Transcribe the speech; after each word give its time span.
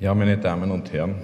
Ja, 0.00 0.12
meine 0.12 0.36
Damen 0.36 0.72
und 0.72 0.92
Herren, 0.92 1.14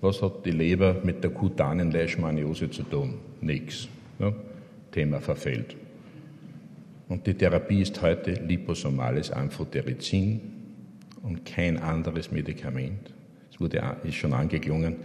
was 0.00 0.20
hat 0.20 0.44
die 0.44 0.50
Leber 0.50 0.96
mit 1.04 1.22
der 1.22 1.30
kutanen 1.30 1.92
Leishmaniose 1.92 2.68
zu 2.68 2.82
tun? 2.82 3.14
Nichts. 3.40 3.88
Ja? 4.18 4.32
Thema 4.90 5.20
verfehlt. 5.20 5.76
Und 7.08 7.24
die 7.28 7.34
Therapie 7.34 7.82
ist 7.82 8.02
heute 8.02 8.32
liposomales 8.32 9.30
Amphotericin 9.30 10.40
und 11.22 11.44
kein 11.44 11.78
anderes 11.78 12.32
Medikament. 12.32 13.14
Es 13.52 13.60
wurde, 13.60 13.80
ist 14.02 14.16
schon 14.16 14.32
angeklungen, 14.32 14.96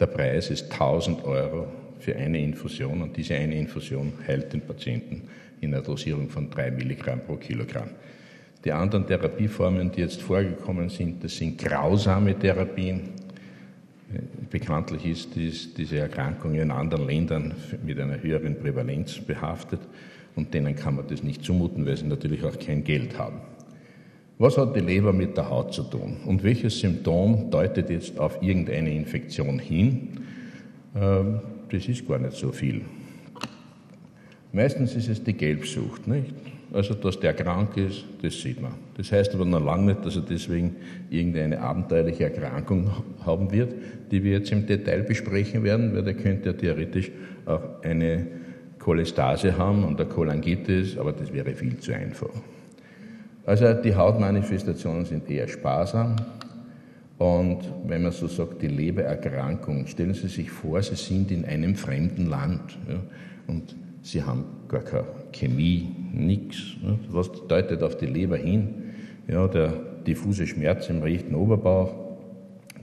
der 0.00 0.06
Preis 0.06 0.48
ist 0.48 0.72
1000 0.72 1.24
Euro 1.24 1.66
für 1.98 2.16
eine 2.16 2.42
Infusion 2.42 3.02
und 3.02 3.14
diese 3.14 3.34
eine 3.34 3.56
Infusion 3.56 4.10
heilt 4.26 4.54
den 4.54 4.62
Patienten 4.62 5.28
in 5.60 5.74
einer 5.74 5.82
Dosierung 5.82 6.30
von 6.30 6.48
3 6.48 6.70
Milligramm 6.70 7.20
pro 7.20 7.36
Kilogramm. 7.36 7.90
Die 8.64 8.72
anderen 8.72 9.06
Therapieformen, 9.06 9.90
die 9.90 10.02
jetzt 10.02 10.22
vorgekommen 10.22 10.88
sind, 10.88 11.24
das 11.24 11.36
sind 11.36 11.58
grausame 11.58 12.38
Therapien. 12.38 13.00
Bekanntlich 14.50 15.06
ist 15.06 15.34
dies, 15.34 15.74
diese 15.74 15.98
Erkrankung 15.98 16.54
in 16.54 16.70
anderen 16.70 17.06
Ländern 17.06 17.54
mit 17.84 17.98
einer 17.98 18.22
höheren 18.22 18.56
Prävalenz 18.58 19.18
behaftet 19.18 19.80
und 20.36 20.52
denen 20.54 20.76
kann 20.76 20.96
man 20.96 21.06
das 21.08 21.22
nicht 21.22 21.42
zumuten, 21.42 21.86
weil 21.86 21.96
sie 21.96 22.06
natürlich 22.06 22.44
auch 22.44 22.58
kein 22.58 22.84
Geld 22.84 23.18
haben. 23.18 23.40
Was 24.38 24.58
hat 24.58 24.76
die 24.76 24.80
Leber 24.80 25.12
mit 25.12 25.36
der 25.36 25.48
Haut 25.48 25.72
zu 25.72 25.82
tun 25.82 26.18
und 26.26 26.42
welches 26.42 26.78
Symptom 26.78 27.50
deutet 27.50 27.90
jetzt 27.90 28.18
auf 28.18 28.42
irgendeine 28.42 28.94
Infektion 28.94 29.58
hin? 29.58 30.20
Ähm, 30.94 31.40
das 31.70 31.88
ist 31.88 32.06
gar 32.06 32.18
nicht 32.18 32.36
so 32.36 32.52
viel. 32.52 32.82
Meistens 34.52 34.94
ist 34.94 35.08
es 35.08 35.22
die 35.22 35.32
Gelbsucht, 35.32 36.06
nicht? 36.06 36.34
Also, 36.72 36.94
dass 36.94 37.20
der 37.20 37.34
krank 37.34 37.76
ist, 37.76 38.04
das 38.22 38.40
sieht 38.40 38.60
man. 38.60 38.72
Das 38.96 39.12
heißt 39.12 39.34
aber 39.34 39.44
noch 39.44 39.62
lange 39.62 39.92
nicht, 39.92 40.06
dass 40.06 40.16
er 40.16 40.22
deswegen 40.22 40.76
irgendeine 41.10 41.60
abenteuerliche 41.60 42.24
Erkrankung 42.24 42.90
haben 43.26 43.50
wird, 43.52 43.74
die 44.10 44.24
wir 44.24 44.38
jetzt 44.38 44.52
im 44.52 44.66
Detail 44.66 45.02
besprechen 45.02 45.64
werden, 45.64 45.94
weil 45.94 46.02
der 46.02 46.14
könnte 46.14 46.50
ja 46.50 46.52
theoretisch 46.54 47.10
auch 47.44 47.82
eine 47.82 48.26
Cholestase 48.78 49.56
haben 49.56 49.84
und 49.84 49.98
der 49.98 50.06
Cholangitis, 50.06 50.96
aber 50.96 51.12
das 51.12 51.32
wäre 51.32 51.52
viel 51.54 51.76
zu 51.78 51.94
einfach. 51.94 52.30
Also 53.44 53.72
die 53.74 53.94
Hautmanifestationen 53.94 55.04
sind 55.04 55.28
eher 55.30 55.48
sparsam. 55.48 56.16
Und 57.18 57.60
wenn 57.86 58.02
man 58.02 58.12
so 58.12 58.26
sagt, 58.26 58.62
die 58.62 58.68
Lebererkrankung, 58.68 59.86
stellen 59.86 60.14
Sie 60.14 60.28
sich 60.28 60.50
vor, 60.50 60.82
Sie 60.82 60.96
sind 60.96 61.30
in 61.30 61.44
einem 61.44 61.76
fremden 61.76 62.26
Land 62.26 62.78
ja, 62.88 63.00
und 63.46 63.76
Sie 64.02 64.22
haben 64.22 64.44
gar 64.72 64.82
keine 64.82 65.04
Chemie, 65.32 65.88
nichts. 66.12 66.56
Was 67.10 67.30
deutet 67.46 67.82
auf 67.82 67.96
die 67.96 68.06
Leber 68.06 68.36
hin? 68.36 68.68
Ja, 69.28 69.46
der 69.46 69.72
diffuse 70.06 70.46
Schmerz 70.46 70.88
im 70.88 71.02
rechten 71.02 71.34
Oberbauch, 71.34 71.94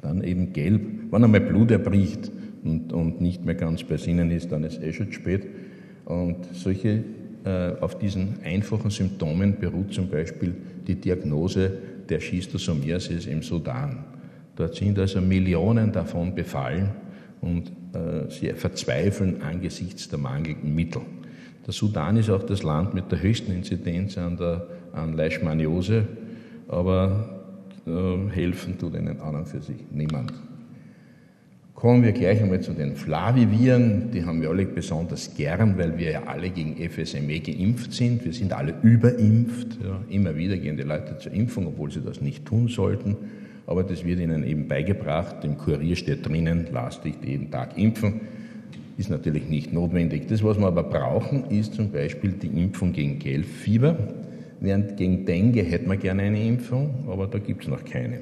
dann 0.02 0.24
eben 0.24 0.54
gelb. 0.54 0.82
Wenn 1.12 1.24
einmal 1.24 1.42
Blut 1.42 1.72
erbricht 1.72 2.32
und, 2.64 2.94
und 2.94 3.20
nicht 3.20 3.44
mehr 3.44 3.56
ganz 3.56 3.84
bei 3.84 3.98
Sinnen 3.98 4.32
ist, 4.32 4.52
dann 4.52 4.64
ist 4.64 4.78
es 4.78 4.84
eh 4.84 4.94
schon 4.94 5.12
spät. 5.12 5.48
Und 6.06 6.38
solche, 6.54 7.04
äh, 7.44 7.72
auf 7.82 7.98
diesen 7.98 8.36
einfachen 8.44 8.92
Symptomen 8.92 9.60
beruht 9.60 9.94
zum 9.94 10.10
Beispiel 10.10 10.54
die 10.88 10.96
Diagnose 10.96 11.72
der 12.08 12.20
Schistosomiasis 12.20 13.26
im 13.26 13.42
Sudan. 13.42 14.06
Dort 14.56 14.76
sind 14.76 14.98
also 15.00 15.22
Millionen 15.22 15.92
davon 15.92 16.36
befallen 16.36 16.90
und 17.42 17.72
äh, 17.94 18.30
sie 18.30 18.50
verzweifeln 18.54 19.42
angesichts 19.42 20.10
der 20.10 20.20
mangelnden 20.20 20.74
Mittel. 20.76 21.02
Der 21.70 21.74
Sudan 21.76 22.18
ist 22.18 22.32
auch 22.32 22.42
das 22.42 22.64
Land 22.64 22.96
mit 22.96 23.12
der 23.12 23.22
höchsten 23.22 23.52
Inzidenz 23.52 24.18
an, 24.18 24.38
der, 24.38 24.66
an 24.92 25.14
Leishmaniose, 25.14 26.08
aber 26.68 27.30
äh, 27.86 28.34
helfen 28.34 28.80
tut 28.80 28.96
ihnen 28.96 29.22
an 29.22 29.36
und 29.36 29.48
für 29.48 29.62
sich 29.62 29.78
niemand. 29.92 30.34
Kommen 31.76 32.02
wir 32.02 32.12
gleich 32.12 32.42
einmal 32.42 32.60
zu 32.62 32.74
den 32.74 32.96
Flaviviren. 32.96 34.10
Die 34.10 34.26
haben 34.26 34.42
wir 34.42 34.50
alle 34.50 34.66
besonders 34.66 35.36
gern, 35.36 35.78
weil 35.78 35.96
wir 35.96 36.10
ja 36.10 36.24
alle 36.24 36.50
gegen 36.50 36.76
FSME 36.90 37.40
geimpft 37.40 37.94
sind. 37.94 38.26
Wir 38.26 38.34
sind 38.34 38.52
alle 38.52 38.74
überimpft. 38.82 39.78
Ja. 39.84 40.02
Immer 40.10 40.36
wieder 40.36 40.58
gehen 40.58 40.76
die 40.76 40.82
Leute 40.82 41.20
zur 41.20 41.34
Impfung, 41.34 41.68
obwohl 41.68 41.92
sie 41.92 42.02
das 42.02 42.20
nicht 42.20 42.48
tun 42.48 42.68
sollten 42.68 43.16
aber 43.70 43.84
das 43.84 44.04
wird 44.04 44.20
ihnen 44.20 44.44
eben 44.44 44.68
beigebracht. 44.68 45.44
Im 45.44 45.56
Kurier 45.56 45.96
steht 45.96 46.28
drinnen, 46.28 46.66
lass 46.72 47.02
dich 47.02 47.14
jeden 47.24 47.52
Tag 47.52 47.78
impfen. 47.78 48.22
Ist 49.00 49.10
natürlich 49.10 49.48
nicht 49.48 49.72
notwendig. 49.72 50.28
Das, 50.28 50.44
was 50.44 50.60
wir 50.60 50.68
aber 50.68 50.84
brauchen, 50.84 51.46
ist 51.46 51.74
zum 51.74 51.90
Beispiel 51.90 52.34
die 52.34 52.48
Impfung 52.48 52.92
gegen 52.92 53.18
Gelbfieber. 53.18 53.96
Während 54.60 54.98
gegen 54.98 55.26
Dengue 55.26 55.64
hätten 55.64 55.90
wir 55.90 55.96
gerne 55.96 56.24
eine 56.24 56.46
Impfung, 56.46 57.06
aber 57.08 57.28
da 57.28 57.40
gibt 57.40 57.62
es 57.62 57.70
noch 57.70 57.86
keine. 57.86 58.20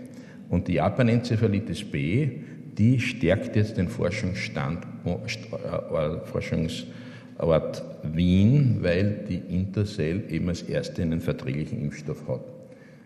Und 0.49 0.67
die 0.67 0.73
Japanenzephalitis 0.73 1.83
B, 1.83 2.29
die 2.77 2.99
stärkt 2.99 3.55
jetzt 3.55 3.77
den 3.77 3.87
Forschungsstand, 3.87 4.85
äh, 5.03 6.25
Forschungsort 6.25 7.83
Wien, 8.03 8.77
weil 8.81 9.25
die 9.27 9.41
Intercell 9.55 10.25
eben 10.29 10.47
als 10.47 10.61
erste 10.61 11.01
einen 11.01 11.21
verträglichen 11.21 11.81
Impfstoff 11.81 12.27
hat. 12.27 12.56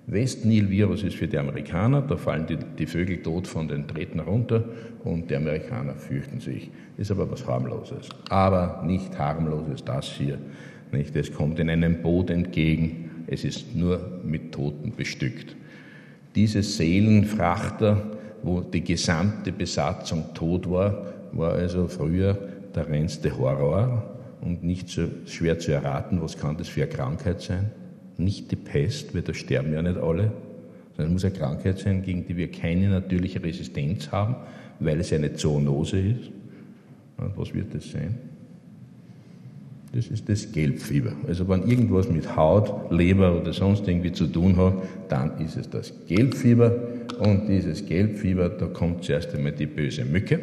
West-Nil-Virus 0.08 1.04
ist 1.04 1.16
für 1.16 1.28
die 1.28 1.38
Amerikaner, 1.38 2.02
da 2.02 2.18
fallen 2.18 2.48
die, 2.48 2.58
die, 2.58 2.86
Vögel 2.86 3.22
tot 3.22 3.48
von 3.48 3.68
den 3.68 3.88
Treten 3.88 4.20
runter 4.20 4.64
und 5.04 5.30
die 5.30 5.36
Amerikaner 5.36 5.96
fürchten 5.96 6.40
sich. 6.40 6.70
Ist 6.98 7.12
aber 7.12 7.30
was 7.30 7.46
harmloses. 7.46 8.10
Aber 8.30 8.84
nicht 8.86 9.18
harmloses 9.18 9.84
das 9.84 10.08
hier. 10.08 10.40
Nicht? 10.92 11.16
Es 11.16 11.32
kommt 11.32 11.60
in 11.60 11.70
einem 11.70 12.02
Boot 12.02 12.30
entgegen, 12.30 13.24
es 13.28 13.44
ist 13.44 13.76
nur 13.76 14.20
mit 14.24 14.52
Toten 14.52 14.94
bestückt. 14.96 15.56
Diese 16.36 16.64
Seelenfrachter, 16.64 18.12
wo 18.44 18.62
die 18.62 18.84
gesamte 18.84 19.52
Besatzung 19.52 20.34
tot 20.34 20.70
war, 20.70 21.14
war 21.32 21.54
also 21.54 21.88
früher 21.88 22.38
der 22.76 22.90
reinste 22.90 23.38
Horror 23.38 24.04
und 24.42 24.64
nicht 24.64 24.90
so 24.90 25.04
schwer 25.26 25.60
zu 25.60 25.72
erraten, 25.72 26.22
was 26.22 26.38
kann 26.38 26.58
das 26.58 26.68
für 26.68 26.84
eine 26.84 26.92
Krankheit 26.92 27.42
sein 27.42 27.72
nicht 28.24 28.52
die 28.52 28.56
Pest, 28.56 29.14
weil 29.14 29.22
da 29.22 29.34
sterben 29.34 29.74
ja 29.74 29.82
nicht 29.82 29.98
alle, 29.98 30.32
sondern 30.96 31.08
es 31.08 31.12
muss 31.12 31.26
eine 31.26 31.34
Krankheit 31.34 31.80
sein, 31.80 32.04
gegen 32.04 32.26
die 32.26 32.38
wir 32.38 32.52
keine 32.52 32.90
natürliche 32.90 33.44
Resistenz 33.44 34.12
haben, 34.12 34.36
weil 34.80 35.00
es 35.00 35.14
eine 35.14 35.34
Zoonose 35.34 36.00
ist. 36.00 36.32
Und 37.18 37.38
was 37.38 37.54
wird 37.54 37.74
das 37.74 37.92
sein? 37.92 38.18
Das 39.94 40.08
ist 40.08 40.30
das 40.30 40.52
Gelbfieber. 40.52 41.12
Also 41.28 41.48
wenn 41.50 41.68
irgendwas 41.68 42.09
mit 42.09 42.36
Haut, 42.36 42.92
Leber 42.92 43.40
oder 43.40 43.52
sonst 43.52 43.88
irgendwie 43.88 44.14
zu 44.14 44.26
tun 44.26 44.56
hat, 44.56 44.76
dann 45.09 45.40
ist 45.40 45.58
es 45.58 45.70
das 45.70 45.94
Gelbfieber. 46.08 46.74
Und 47.20 47.48
dieses 47.50 47.86
Gelbfieber, 47.86 48.50
da 48.50 48.68
kommt 48.68 49.03
zuerst 49.03 49.36
einmal 49.36 49.52
die 49.52 49.66
böse 49.66 50.06
Mücke. 50.06 50.40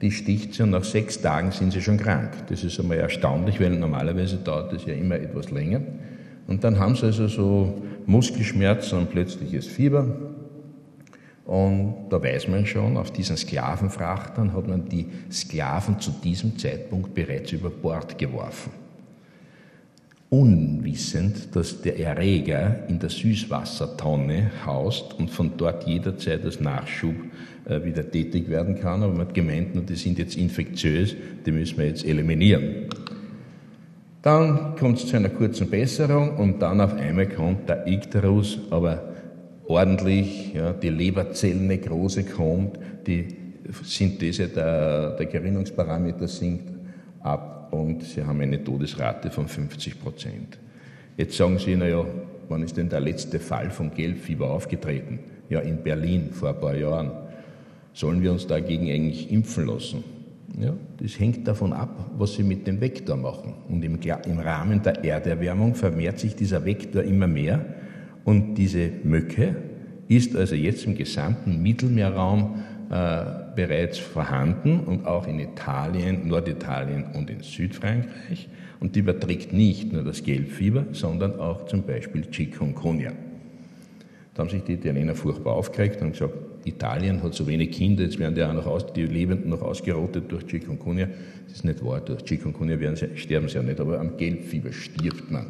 Die 0.00 0.12
sticht 0.12 0.54
sie 0.54 0.62
und 0.62 0.70
nach 0.70 0.84
sechs 0.84 1.20
Tagen 1.20 1.50
sind 1.50 1.72
sie 1.72 1.82
schon 1.82 1.96
krank. 1.96 2.30
Das 2.48 2.62
ist 2.62 2.78
einmal 2.78 2.98
erstaunlich, 2.98 3.60
weil 3.60 3.70
normalerweise 3.70 4.36
dauert 4.36 4.72
das 4.72 4.86
ja 4.86 4.94
immer 4.94 5.16
etwas 5.16 5.50
länger. 5.50 5.80
Und 6.48 6.64
dann 6.64 6.78
haben 6.78 6.96
sie 6.96 7.06
also 7.06 7.28
so 7.28 7.82
Muskelschmerzen 8.06 8.98
und 8.98 9.10
plötzliches 9.10 9.66
Fieber. 9.66 10.06
Und 11.44 12.08
da 12.10 12.22
weiß 12.22 12.48
man 12.48 12.66
schon, 12.66 12.96
auf 12.96 13.10
diesen 13.10 13.36
Sklavenfrachtern 13.36 14.52
hat 14.52 14.66
man 14.66 14.88
die 14.88 15.06
Sklaven 15.30 16.00
zu 16.00 16.10
diesem 16.10 16.58
Zeitpunkt 16.58 17.14
bereits 17.14 17.52
über 17.52 17.70
Bord 17.70 18.18
geworfen. 18.18 18.72
Unwissend, 20.30 21.54
dass 21.56 21.80
der 21.80 21.98
Erreger 21.98 22.86
in 22.88 22.98
der 22.98 23.08
Süßwassertonne 23.08 24.50
haust 24.66 25.14
und 25.18 25.30
von 25.30 25.52
dort 25.56 25.86
jederzeit 25.86 26.44
als 26.44 26.60
Nachschub 26.60 27.14
äh, 27.66 27.82
wieder 27.82 28.10
tätig 28.10 28.50
werden 28.50 28.78
kann. 28.78 29.02
Aber 29.02 29.12
man 29.12 29.28
hat 29.28 29.34
gemeint, 29.34 29.88
die 29.88 29.94
sind 29.94 30.18
jetzt 30.18 30.36
infektiös, 30.36 31.16
die 31.46 31.52
müssen 31.52 31.78
wir 31.78 31.86
jetzt 31.86 32.04
eliminieren. 32.04 32.88
Dann 34.22 34.74
kommt 34.76 34.98
es 34.98 35.06
zu 35.06 35.16
einer 35.16 35.28
kurzen 35.28 35.70
Besserung 35.70 36.36
und 36.36 36.60
dann 36.60 36.80
auf 36.80 36.94
einmal 36.94 37.28
kommt 37.28 37.68
der 37.68 37.86
Ikterus, 37.86 38.58
aber 38.70 39.14
ordentlich, 39.66 40.54
ja, 40.54 40.72
die 40.72 40.88
Leberzellnekrose 40.88 42.24
kommt, 42.24 42.78
die 43.06 43.28
Synthese 43.82 44.48
der, 44.48 45.10
der 45.10 45.26
Gerinnungsparameter 45.26 46.26
sinkt 46.26 46.70
ab 47.20 47.72
und 47.72 48.02
sie 48.02 48.24
haben 48.24 48.40
eine 48.40 48.62
Todesrate 48.64 49.30
von 49.30 49.46
50 49.46 50.00
Prozent. 50.00 50.58
Jetzt 51.16 51.36
sagen 51.36 51.58
Sie, 51.58 51.76
naja, 51.76 52.04
wann 52.48 52.62
ist 52.62 52.76
denn 52.76 52.88
der 52.88 53.00
letzte 53.00 53.38
Fall 53.38 53.70
von 53.70 53.92
Gelbfieber 53.92 54.50
aufgetreten? 54.50 55.20
Ja, 55.48 55.60
in 55.60 55.82
Berlin 55.82 56.30
vor 56.32 56.50
ein 56.50 56.60
paar 56.60 56.76
Jahren. 56.76 57.10
Sollen 57.92 58.22
wir 58.22 58.32
uns 58.32 58.46
dagegen 58.46 58.90
eigentlich 58.90 59.30
impfen 59.30 59.66
lassen? 59.66 60.04
Ja, 60.56 60.74
das 61.00 61.18
hängt 61.20 61.46
davon 61.46 61.72
ab, 61.72 62.10
was 62.16 62.34
Sie 62.34 62.42
mit 62.42 62.66
dem 62.66 62.80
Vektor 62.80 63.16
machen. 63.16 63.54
Und 63.68 63.84
im, 63.84 63.98
im 64.00 64.38
Rahmen 64.38 64.82
der 64.82 65.04
Erderwärmung 65.04 65.74
vermehrt 65.74 66.18
sich 66.18 66.34
dieser 66.34 66.64
Vektor 66.64 67.02
immer 67.02 67.26
mehr. 67.26 67.64
Und 68.24 68.54
diese 68.54 68.90
Mücke 69.04 69.56
ist 70.08 70.34
also 70.34 70.54
jetzt 70.54 70.86
im 70.86 70.96
gesamten 70.96 71.62
Mittelmeerraum 71.62 72.62
äh, 72.90 73.24
bereits 73.54 73.98
vorhanden 73.98 74.80
und 74.80 75.06
auch 75.06 75.26
in 75.26 75.38
Italien, 75.38 76.26
Norditalien 76.26 77.04
und 77.14 77.28
in 77.28 77.42
Südfrankreich. 77.42 78.48
Und 78.80 78.96
die 78.96 79.00
überträgt 79.00 79.52
nicht 79.52 79.92
nur 79.92 80.04
das 80.04 80.22
Gelbfieber, 80.22 80.86
sondern 80.92 81.38
auch 81.38 81.66
zum 81.66 81.82
Beispiel 81.82 82.22
Chikungunya. 82.30 83.12
Da 84.34 84.42
haben 84.42 84.50
sich 84.50 84.62
die 84.62 84.74
Italiener 84.74 85.14
furchtbar 85.14 85.54
aufgeregt 85.54 86.00
und 86.00 86.12
gesagt, 86.12 86.34
Italien 86.64 87.22
hat 87.22 87.34
so 87.34 87.46
wenig 87.46 87.70
Kinder, 87.70 88.02
jetzt 88.02 88.18
werden 88.18 88.34
die, 88.34 88.42
auch 88.42 88.52
noch 88.52 88.66
aus, 88.66 88.92
die 88.92 89.06
Lebenden 89.06 89.50
noch 89.50 89.62
ausgerottet 89.62 90.24
durch 90.28 90.46
Chikungunya. 90.46 91.08
Das 91.46 91.58
ist 91.58 91.64
nicht 91.64 91.84
wahr, 91.84 92.00
durch 92.00 92.24
Chikungunya 92.24 92.78
werden 92.78 92.96
sie, 92.96 93.08
sterben 93.16 93.48
sie 93.48 93.56
ja 93.56 93.62
nicht, 93.62 93.80
aber 93.80 94.00
am 94.00 94.16
Gelbfieber 94.16 94.72
stirbt 94.72 95.30
man. 95.30 95.46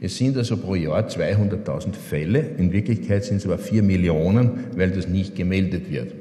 Es 0.00 0.16
sind 0.16 0.36
also 0.36 0.56
pro 0.56 0.76
Jahr 0.76 1.08
200.000 1.08 1.92
Fälle, 1.94 2.50
in 2.56 2.72
Wirklichkeit 2.72 3.24
sind 3.24 3.38
es 3.38 3.46
aber 3.46 3.58
4 3.58 3.82
Millionen, 3.82 4.50
weil 4.76 4.90
das 4.90 5.08
nicht 5.08 5.34
gemeldet 5.34 5.90
wird. 5.90 6.14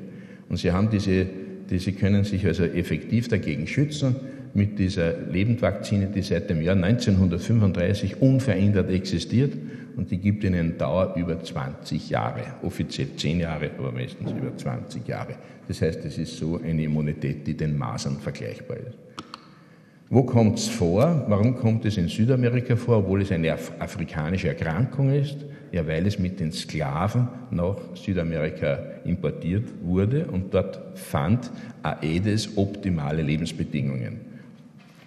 Und 0.50 0.58
sie 0.58 0.72
haben 0.72 0.90
diese, 0.90 1.28
diese 1.70 1.94
können 1.94 2.24
sich 2.24 2.46
also 2.46 2.64
effektiv 2.64 3.28
dagegen 3.28 3.68
schützen 3.68 4.16
mit 4.54 4.80
dieser 4.80 5.14
Lebendvakzine, 5.32 6.08
die 6.08 6.24
seit 6.24 6.50
dem 6.50 6.62
Jahr 6.62 6.76
1935 6.76 8.22
unverändert 8.22 8.90
existiert 8.90 9.54
und 9.98 10.12
die 10.12 10.18
gibt 10.18 10.44
ihnen 10.44 10.78
Dauer 10.78 11.16
über 11.16 11.44
20 11.44 12.10
Jahre, 12.10 12.44
offiziell 12.62 13.16
10 13.16 13.40
Jahre, 13.40 13.72
aber 13.78 13.92
meistens 13.92 14.32
über 14.32 14.56
20 14.56 15.08
Jahre. 15.08 15.36
Das 15.68 15.82
heißt, 15.82 16.06
es 16.06 16.18
ist 16.18 16.38
so 16.38 16.62
eine 16.64 16.84
Immunität, 16.84 17.46
die 17.46 17.58
den 17.58 17.78
Masern 17.78 18.18
vergleichbar 18.18 18.78
ist. 18.78 18.98
Wo 20.10 20.24
kommt 20.24 20.60
es 20.60 20.70
vor? 20.70 21.26
Warum 21.28 21.56
kommt 21.58 21.84
es 21.86 21.98
in 21.98 22.08
Südamerika 22.08 22.78
vor, 22.78 23.00
obwohl 23.00 23.24
es 23.24 23.32
eine 23.32 23.52
afrikanische 23.52 24.48
Erkrankung 24.48 25.12
ist? 25.12 25.38
Ja, 25.74 25.86
weil 25.86 26.08
es 26.08 26.18
mit 26.18 26.40
den 26.40 26.54
Sklaven 26.54 27.28
nach 27.52 27.76
Südamerika 27.96 28.80
importiert 29.04 29.66
wurde 29.84 30.26
und 30.28 30.54
dort 30.54 30.80
fand 30.98 31.52
Aedes 31.84 32.56
optimale 32.56 33.22
Lebensbedingungen. 33.22 34.22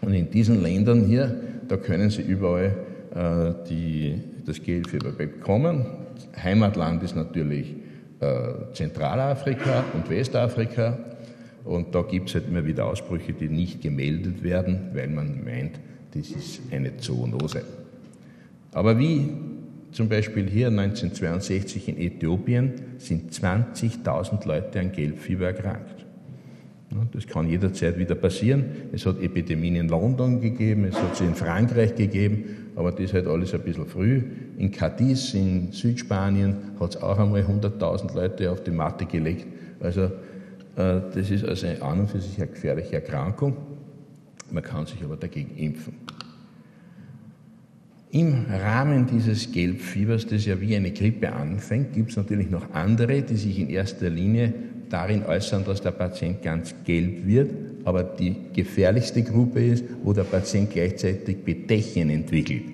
Und 0.02 0.12
in 0.12 0.30
diesen 0.30 0.62
Ländern 0.62 1.06
hier, 1.06 1.34
da 1.66 1.76
können 1.78 2.10
Sie 2.10 2.22
überall 2.22 2.76
äh, 3.14 3.68
die, 3.68 4.20
das 4.46 4.62
Gelfieber 4.62 5.10
bekommen. 5.10 5.86
Heimatland 6.42 7.02
ist 7.02 7.16
natürlich 7.16 7.74
äh, 8.20 8.72
Zentralafrika 8.74 9.84
und 9.94 10.08
Westafrika. 10.10 10.98
Und 11.64 11.94
da 11.94 12.02
gibt 12.02 12.28
es 12.28 12.34
halt 12.34 12.48
immer 12.48 12.64
wieder 12.64 12.86
Ausbrüche, 12.86 13.32
die 13.32 13.48
nicht 13.48 13.82
gemeldet 13.82 14.42
werden, 14.42 14.90
weil 14.94 15.08
man 15.08 15.44
meint, 15.44 15.78
das 16.14 16.30
ist 16.30 16.60
eine 16.72 16.96
Zoonose. 16.96 17.62
Aber 18.72 18.98
wie 18.98 19.28
zum 19.92 20.08
Beispiel 20.08 20.48
hier 20.48 20.68
1962 20.68 21.88
in 21.88 21.98
Äthiopien 21.98 22.72
sind 22.98 23.32
20.000 23.32 24.46
Leute 24.46 24.80
an 24.80 24.92
Gelbfieber 24.92 25.46
erkrankt. 25.46 25.99
Das 27.12 27.26
kann 27.26 27.48
jederzeit 27.48 27.98
wieder 27.98 28.16
passieren. 28.16 28.64
Es 28.92 29.06
hat 29.06 29.22
Epidemien 29.22 29.76
in 29.76 29.88
London 29.88 30.40
gegeben, 30.40 30.84
es 30.84 30.96
hat 30.96 31.16
sie 31.16 31.24
in 31.24 31.36
Frankreich 31.36 31.94
gegeben, 31.94 32.72
aber 32.74 32.90
das 32.90 33.00
ist 33.00 33.14
halt 33.14 33.28
alles 33.28 33.54
ein 33.54 33.60
bisschen 33.60 33.86
früh. 33.86 34.22
In 34.58 34.72
Cadiz 34.72 35.34
in 35.34 35.70
Südspanien 35.70 36.56
hat 36.80 36.96
es 36.96 37.02
auch 37.02 37.18
einmal 37.18 37.42
100.000 37.42 38.14
Leute 38.14 38.50
auf 38.50 38.64
die 38.64 38.72
Matte 38.72 39.06
gelegt. 39.06 39.46
Also 39.78 40.02
äh, 40.02 40.10
das 41.14 41.30
ist 41.30 41.44
also 41.44 41.68
an 41.80 42.00
und 42.00 42.10
für 42.10 42.20
sich 42.20 42.36
eine 42.38 42.48
gefährliche 42.48 42.94
Erkrankung. 42.94 43.56
Man 44.50 44.64
kann 44.64 44.86
sich 44.86 45.02
aber 45.04 45.16
dagegen 45.16 45.56
impfen. 45.56 45.94
Im 48.12 48.46
Rahmen 48.50 49.06
dieses 49.06 49.52
Gelbfiebers, 49.52 50.26
das 50.26 50.44
ja 50.44 50.60
wie 50.60 50.74
eine 50.74 50.90
Grippe 50.90 51.32
anfängt, 51.32 51.92
gibt 51.92 52.10
es 52.10 52.16
natürlich 52.16 52.50
noch 52.50 52.74
andere, 52.74 53.22
die 53.22 53.36
sich 53.36 53.60
in 53.60 53.70
erster 53.70 54.10
Linie 54.10 54.52
darin 54.90 55.24
äußern, 55.24 55.64
dass 55.64 55.80
der 55.80 55.92
Patient 55.92 56.42
ganz 56.42 56.74
gelb 56.84 57.26
wird, 57.26 57.50
aber 57.84 58.02
die 58.02 58.36
gefährlichste 58.52 59.22
Gruppe 59.22 59.64
ist, 59.64 59.84
wo 60.02 60.12
der 60.12 60.24
Patient 60.24 60.70
gleichzeitig 60.70 61.38
Bedechen 61.44 62.10
entwickelt. 62.10 62.64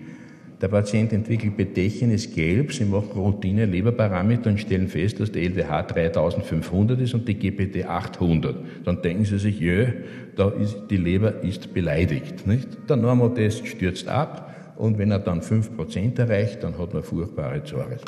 Der 0.60 0.68
Patient 0.68 1.12
entwickelt 1.12 1.54
Bedechen, 1.54 2.10
ist 2.10 2.34
gelb, 2.34 2.72
sie 2.72 2.86
machen 2.86 3.10
Routine 3.14 3.66
Leberparameter 3.66 4.48
und 4.48 4.58
stellen 4.58 4.88
fest, 4.88 5.20
dass 5.20 5.30
der 5.30 5.42
LDH 5.42 5.82
3500 5.82 6.98
ist 6.98 7.12
und 7.12 7.28
die 7.28 7.34
GPT 7.34 7.84
800. 7.86 8.56
Dann 8.84 9.02
denken 9.02 9.26
sie 9.26 9.38
sich, 9.38 9.60
jö, 9.60 9.86
da 10.34 10.48
ist, 10.48 10.78
die 10.88 10.96
Leber 10.96 11.42
ist 11.42 11.74
beleidigt. 11.74 12.46
Nicht? 12.46 12.68
Der 12.88 12.96
Normotest 12.96 13.66
stürzt 13.66 14.08
ab 14.08 14.74
und 14.76 14.96
wenn 14.96 15.10
er 15.10 15.18
dann 15.18 15.42
5% 15.42 16.18
erreicht, 16.18 16.64
dann 16.64 16.78
hat 16.78 16.94
man 16.94 17.02
furchtbare 17.02 17.62
Zores. 17.62 18.00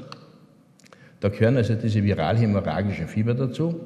Da 1.20 1.28
gehören 1.28 1.56
also 1.56 1.74
diese 1.74 2.02
viral-hämorrhagischen 2.02 3.08
Fieber 3.08 3.34
dazu. 3.34 3.78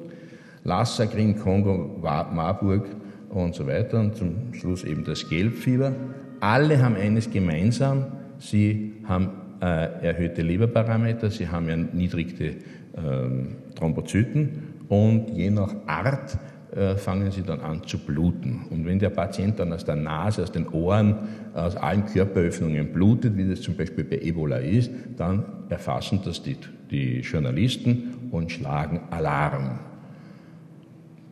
Lassa, 0.63 1.05
Kongo, 1.05 1.99
Marburg 2.01 2.87
und 3.29 3.55
so 3.55 3.67
weiter 3.67 3.99
und 3.99 4.15
zum 4.15 4.53
Schluss 4.53 4.83
eben 4.83 5.03
das 5.03 5.27
Gelbfieber. 5.27 5.93
Alle 6.39 6.81
haben 6.81 6.95
eines 6.95 7.29
gemeinsam, 7.29 8.05
Sie 8.39 8.93
haben 9.05 9.29
äh, 9.61 10.05
erhöhte 10.05 10.41
Leberparameter, 10.41 11.29
Sie 11.29 11.47
haben 11.47 11.69
ja 11.69 11.75
niedrigte 11.75 12.55
ähm, 12.97 13.55
Thrombozyten 13.75 14.63
und 14.89 15.29
je 15.29 15.49
nach 15.49 15.73
Art 15.87 16.37
äh, 16.75 16.95
fangen 16.95 17.29
sie 17.31 17.43
dann 17.43 17.59
an 17.61 17.83
zu 17.85 17.99
bluten. 17.99 18.65
Und 18.69 18.85
wenn 18.85 18.97
der 18.97 19.11
Patient 19.11 19.59
dann 19.59 19.73
aus 19.73 19.85
der 19.85 19.95
Nase, 19.95 20.43
aus 20.43 20.51
den 20.51 20.67
Ohren, 20.69 21.15
aus 21.53 21.75
allen 21.75 22.05
Körperöffnungen 22.05 22.91
blutet, 22.91 23.37
wie 23.37 23.47
das 23.47 23.61
zum 23.61 23.75
Beispiel 23.75 24.03
bei 24.03 24.17
Ebola 24.17 24.57
ist, 24.57 24.89
dann 25.17 25.45
erfassen 25.69 26.21
das 26.25 26.41
die, 26.41 26.57
die 26.89 27.19
Journalisten 27.19 28.29
und 28.31 28.51
schlagen 28.51 29.01
Alarm. 29.11 29.92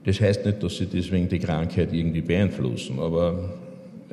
Das 0.04 0.20
heißt 0.20 0.46
nicht, 0.46 0.64
dass 0.64 0.78
sie 0.78 0.88
deswegen 0.88 1.30
die 1.30 1.40
Krankheit 1.40 1.94
irgendwie 1.94 2.22
beeinflussen, 2.22 3.00
aber 3.00 3.52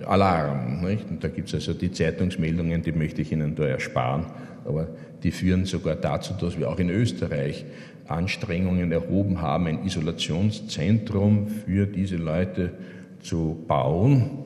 Alarm. 0.04 0.84
Nicht? 0.84 1.10
Und 1.10 1.24
da 1.24 1.28
gibt 1.28 1.48
es 1.48 1.54
also 1.54 1.72
die 1.74 1.90
Zeitungsmeldungen, 1.90 2.82
die 2.82 2.92
möchte 2.92 3.22
ich 3.22 3.32
Ihnen 3.32 3.54
da 3.54 3.66
ersparen, 3.66 4.26
aber 4.64 4.88
die 5.22 5.30
führen 5.30 5.64
sogar 5.64 5.96
dazu, 5.96 6.34
dass 6.40 6.58
wir 6.58 6.68
auch 6.68 6.78
in 6.78 6.90
Österreich 6.90 7.64
Anstrengungen 8.06 8.92
erhoben 8.92 9.40
haben, 9.42 9.66
ein 9.66 9.84
Isolationszentrum 9.84 11.48
für 11.48 11.86
diese 11.86 12.16
Leute 12.16 12.72
zu 13.20 13.64
bauen. 13.66 14.44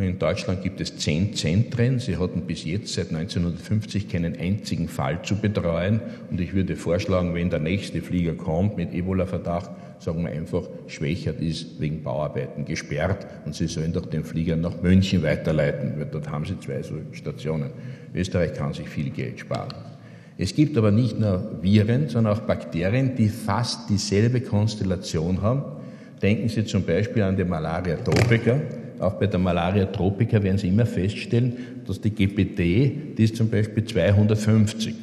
In 0.00 0.18
Deutschland 0.18 0.62
gibt 0.62 0.80
es 0.80 0.96
zehn 0.96 1.34
Zentren. 1.34 1.98
Sie 1.98 2.16
hatten 2.16 2.42
bis 2.42 2.64
jetzt 2.64 2.94
seit 2.94 3.08
1950 3.08 4.08
keinen 4.08 4.38
einzigen 4.38 4.88
Fall 4.88 5.22
zu 5.22 5.36
betreuen. 5.36 6.00
Und 6.30 6.40
ich 6.40 6.54
würde 6.54 6.76
vorschlagen, 6.76 7.34
wenn 7.34 7.50
der 7.50 7.60
nächste 7.60 8.02
Flieger 8.02 8.34
kommt 8.34 8.76
mit 8.76 8.92
Ebola-Verdacht, 8.92 9.70
sagen 9.98 10.24
wir 10.24 10.30
einfach, 10.30 10.64
Schwächert 10.86 11.40
ist 11.40 11.80
wegen 11.80 12.02
Bauarbeiten 12.02 12.64
gesperrt 12.64 13.26
und 13.46 13.54
Sie 13.54 13.66
sollen 13.66 13.92
doch 13.92 14.06
den 14.06 14.24
Flieger 14.24 14.56
nach 14.56 14.82
München 14.82 15.22
weiterleiten, 15.22 15.94
weil 15.98 16.06
dort 16.06 16.30
haben 16.30 16.44
Sie 16.44 16.58
zwei 16.60 16.82
solche 16.82 17.14
Stationen. 17.14 17.70
Österreich 18.14 18.54
kann 18.54 18.74
sich 18.74 18.88
viel 18.88 19.10
Geld 19.10 19.40
sparen. 19.40 19.72
Es 20.38 20.54
gibt 20.54 20.76
aber 20.76 20.90
nicht 20.90 21.18
nur 21.18 21.62
Viren, 21.62 22.08
sondern 22.08 22.34
auch 22.34 22.40
Bakterien, 22.40 23.14
die 23.16 23.28
fast 23.28 23.88
dieselbe 23.88 24.42
Konstellation 24.42 25.40
haben. 25.40 25.62
Denken 26.20 26.48
Sie 26.48 26.64
zum 26.66 26.84
Beispiel 26.84 27.22
an 27.22 27.36
die 27.36 27.44
Malaria 27.44 27.96
tropica. 27.96 28.60
Auch 28.98 29.14
bei 29.14 29.26
der 29.26 29.38
Malaria 29.38 29.86
tropica 29.86 30.42
werden 30.42 30.58
Sie 30.58 30.68
immer 30.68 30.86
feststellen, 30.86 31.52
dass 31.86 32.00
die 32.00 32.10
GPT, 32.10 33.16
die 33.18 33.24
ist 33.24 33.36
zum 33.36 33.48
Beispiel 33.48 33.84
250. 33.84 34.94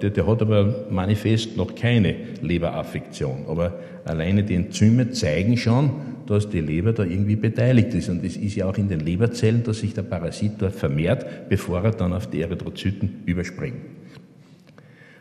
Der, 0.00 0.10
der, 0.10 0.26
hat 0.26 0.42
aber 0.42 0.86
manifest 0.90 1.56
noch 1.56 1.74
keine 1.74 2.14
Leberaffektion. 2.40 3.46
Aber 3.48 3.72
alleine 4.04 4.44
die 4.44 4.54
Enzyme 4.54 5.10
zeigen 5.10 5.56
schon, 5.56 5.90
dass 6.26 6.48
die 6.48 6.60
Leber 6.60 6.92
da 6.92 7.02
irgendwie 7.02 7.34
beteiligt 7.34 7.92
ist. 7.94 8.08
Und 8.08 8.24
es 8.24 8.36
ist 8.36 8.54
ja 8.54 8.66
auch 8.66 8.78
in 8.78 8.88
den 8.88 9.00
Leberzellen, 9.00 9.64
dass 9.64 9.80
sich 9.80 9.92
der 9.92 10.02
Parasit 10.02 10.52
dort 10.58 10.74
vermehrt, 10.74 11.48
bevor 11.48 11.82
er 11.82 11.90
dann 11.90 12.12
auf 12.12 12.28
die 12.28 12.42
Erythrozyten 12.42 13.22
überspringt. 13.26 13.80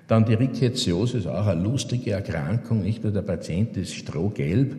Dann 0.08 0.26
die 0.26 0.34
Rickettsiosis 0.34 1.26
auch 1.26 1.48
eine 1.48 1.64
lustige 1.64 2.12
Erkrankung, 2.12 2.84
nicht 2.84 3.04
nur 3.04 3.14
der 3.14 3.22
Patient 3.22 3.78
ist 3.78 3.96
strohgelb, 3.96 4.76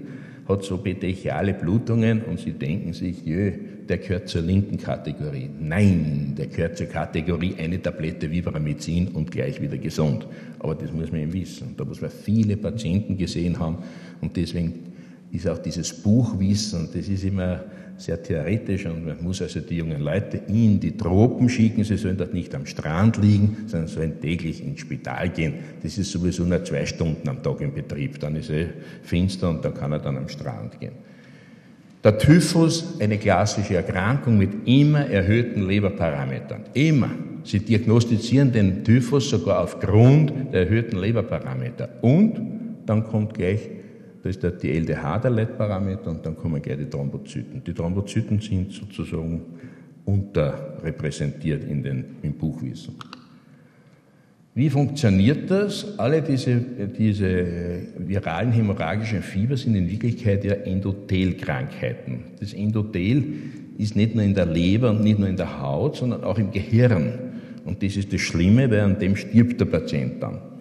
hat 0.48 0.64
so 0.64 0.78
petechiale 0.78 1.54
Blutungen 1.54 2.22
und 2.22 2.40
Sie 2.40 2.52
denken 2.52 2.92
sich, 2.92 3.24
jö, 3.24 3.52
der 3.88 3.98
gehört 3.98 4.28
zur 4.28 4.42
linken 4.42 4.78
Kategorie. 4.78 5.50
Nein, 5.60 6.34
der 6.36 6.46
gehört 6.46 6.76
zur 6.76 6.86
Kategorie 6.86 7.54
eine 7.58 7.80
Tablette 7.80 8.30
Vibramycin 8.30 9.08
und 9.08 9.30
gleich 9.30 9.60
wieder 9.60 9.78
gesund. 9.78 10.26
Aber 10.58 10.74
das 10.74 10.92
muss 10.92 11.10
man 11.10 11.20
eben 11.20 11.32
wissen. 11.32 11.74
Da 11.76 11.84
muss 11.84 12.00
man 12.00 12.10
viele 12.10 12.56
Patienten 12.56 13.16
gesehen 13.16 13.58
haben 13.58 13.78
und 14.20 14.36
deswegen 14.36 14.91
ist 15.32 15.48
auch 15.48 15.58
dieses 15.58 15.92
Buchwissen, 15.92 16.88
das 16.92 17.08
ist 17.08 17.24
immer 17.24 17.60
sehr 17.96 18.22
theoretisch 18.22 18.86
und 18.86 19.06
man 19.06 19.22
muss 19.22 19.40
also 19.42 19.60
die 19.60 19.76
jungen 19.76 20.00
Leute 20.00 20.40
in 20.48 20.80
die 20.80 20.96
Tropen 20.96 21.48
schicken. 21.48 21.84
Sie 21.84 21.96
sollen 21.96 22.16
dort 22.16 22.34
nicht 22.34 22.54
am 22.54 22.66
Strand 22.66 23.16
liegen, 23.18 23.56
sondern 23.66 23.88
sollen 23.88 24.20
täglich 24.20 24.62
ins 24.62 24.80
Spital 24.80 25.28
gehen. 25.30 25.54
Das 25.82 25.96
ist 25.98 26.10
sowieso 26.10 26.44
nur 26.44 26.64
zwei 26.64 26.84
Stunden 26.84 27.28
am 27.28 27.42
Tag 27.42 27.60
im 27.60 27.72
Betrieb. 27.72 28.18
Dann 28.18 28.36
ist 28.36 28.50
es 28.50 28.66
finster 29.02 29.50
und 29.50 29.64
da 29.64 29.70
kann 29.70 29.92
er 29.92 30.00
dann 30.00 30.16
am 30.16 30.28
Strand 30.28 30.80
gehen. 30.80 30.92
Der 32.02 32.18
Typhus, 32.18 33.00
eine 33.00 33.16
klassische 33.16 33.76
Erkrankung 33.76 34.36
mit 34.36 34.66
immer 34.66 35.06
erhöhten 35.08 35.68
Leberparametern. 35.68 36.64
Immer. 36.74 37.10
Sie 37.44 37.60
diagnostizieren 37.60 38.52
den 38.52 38.84
Typhus 38.84 39.30
sogar 39.30 39.62
aufgrund 39.62 40.52
der 40.52 40.62
erhöhten 40.62 40.98
Leberparameter. 40.98 41.88
Und 42.02 42.40
dann 42.86 43.04
kommt 43.04 43.34
gleich 43.34 43.60
da 44.22 44.28
ist 44.28 44.42
die 44.62 44.70
LDH 44.70 45.18
der 45.18 45.30
Leitparameter 45.30 46.10
und 46.10 46.24
dann 46.24 46.36
kommen 46.36 46.62
gleich 46.62 46.78
die 46.78 46.88
Thrombozyten. 46.88 47.62
Die 47.64 47.74
Thrombozyten 47.74 48.40
sind 48.40 48.72
sozusagen 48.72 49.42
unterrepräsentiert 50.04 51.64
in 51.64 51.82
den, 51.82 52.04
im 52.22 52.34
Buchwissen. 52.34 52.94
Wie 54.54 54.68
funktioniert 54.68 55.50
das? 55.50 55.98
Alle 55.98 56.20
diese, 56.20 56.56
diese 56.98 57.46
viralen 57.98 58.52
hämorrhagischen 58.52 59.22
Fieber 59.22 59.56
sind 59.56 59.74
in 59.74 59.90
Wirklichkeit 59.90 60.44
ja 60.44 60.52
Endothelkrankheiten. 60.52 62.24
Das 62.38 62.52
Endothel 62.52 63.24
ist 63.78 63.96
nicht 63.96 64.14
nur 64.14 64.24
in 64.24 64.34
der 64.34 64.46
Leber 64.46 64.90
und 64.90 65.02
nicht 65.02 65.18
nur 65.18 65.28
in 65.28 65.36
der 65.36 65.60
Haut, 65.60 65.96
sondern 65.96 66.22
auch 66.22 66.38
im 66.38 66.50
Gehirn. 66.50 67.18
Und 67.64 67.82
das 67.82 67.96
ist 67.96 68.12
das 68.12 68.20
Schlimme, 68.20 68.70
weil 68.70 68.80
an 68.80 68.98
dem 68.98 69.16
stirbt 69.16 69.58
der 69.58 69.64
Patient 69.64 70.22
dann. 70.22 70.51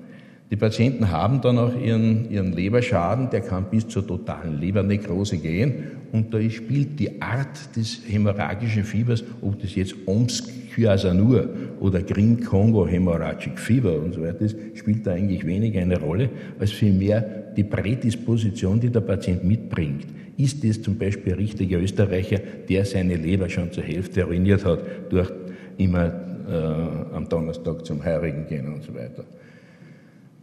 Die 0.51 0.57
Patienten 0.57 1.09
haben 1.09 1.39
dann 1.39 1.57
auch 1.57 1.73
ihren, 1.81 2.29
ihren 2.29 2.51
Leberschaden, 2.51 3.29
der 3.29 3.39
kann 3.39 3.67
bis 3.71 3.87
zur 3.87 4.05
totalen 4.05 4.59
Lebernekrose 4.59 5.37
gehen. 5.37 5.91
Und 6.11 6.33
da 6.33 6.41
spielt 6.49 6.99
die 6.99 7.21
Art 7.21 7.73
des 7.77 8.01
hämorrhagischen 8.05 8.83
Fiebers, 8.83 9.23
ob 9.41 9.61
das 9.61 9.75
jetzt 9.75 9.95
Omsk-Kyasanur 10.05 11.49
oder 11.79 12.03
Green-Congo 12.03 12.85
Hemorrhagic 12.85 13.57
Fieber 13.57 13.97
und 13.97 14.13
so 14.13 14.23
weiter 14.23 14.41
ist, 14.41 14.57
spielt 14.73 15.07
da 15.07 15.11
eigentlich 15.11 15.45
weniger 15.45 15.79
eine 15.79 15.97
Rolle, 15.97 16.29
als 16.59 16.71
vielmehr 16.71 17.21
die 17.55 17.63
Prädisposition, 17.63 18.81
die 18.81 18.89
der 18.89 18.99
Patient 18.99 19.45
mitbringt. 19.45 20.07
Ist 20.35 20.65
es 20.65 20.81
zum 20.81 20.97
Beispiel 20.97 21.31
ein 21.31 21.39
richtiger 21.39 21.79
Österreicher, 21.79 22.41
der 22.67 22.83
seine 22.83 23.15
Leber 23.15 23.47
schon 23.47 23.71
zur 23.71 23.83
Hälfte 23.83 24.25
ruiniert 24.25 24.65
hat, 24.65 24.81
durch 25.09 25.31
immer 25.77 26.07
äh, 26.07 27.15
am 27.15 27.29
Donnerstag 27.29 27.85
zum 27.85 28.03
Heurigen 28.03 28.47
gehen 28.47 28.73
und 28.73 28.83
so 28.83 28.93
weiter. 28.93 29.23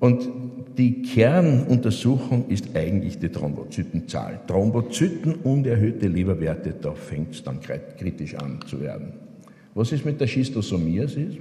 Und 0.01 0.29
die 0.77 1.03
Kernuntersuchung 1.03 2.47
ist 2.49 2.77
eigentlich 2.77 3.19
die 3.19 3.29
Thrombozytenzahl. 3.29 4.41
Thrombozyten 4.47 5.35
und 5.43 5.67
erhöhte 5.67 6.07
Leberwerte, 6.07 6.75
da 6.81 6.93
fängt 6.93 7.35
es 7.35 7.43
dann 7.43 7.59
kritisch 7.61 8.37
an 8.37 8.61
zu 8.67 8.81
werden. 8.81 9.13
Was 9.75 9.91
ist 9.93 10.05
mit 10.05 10.21
der 10.21 10.29
Schistosomiasis? 10.29 11.35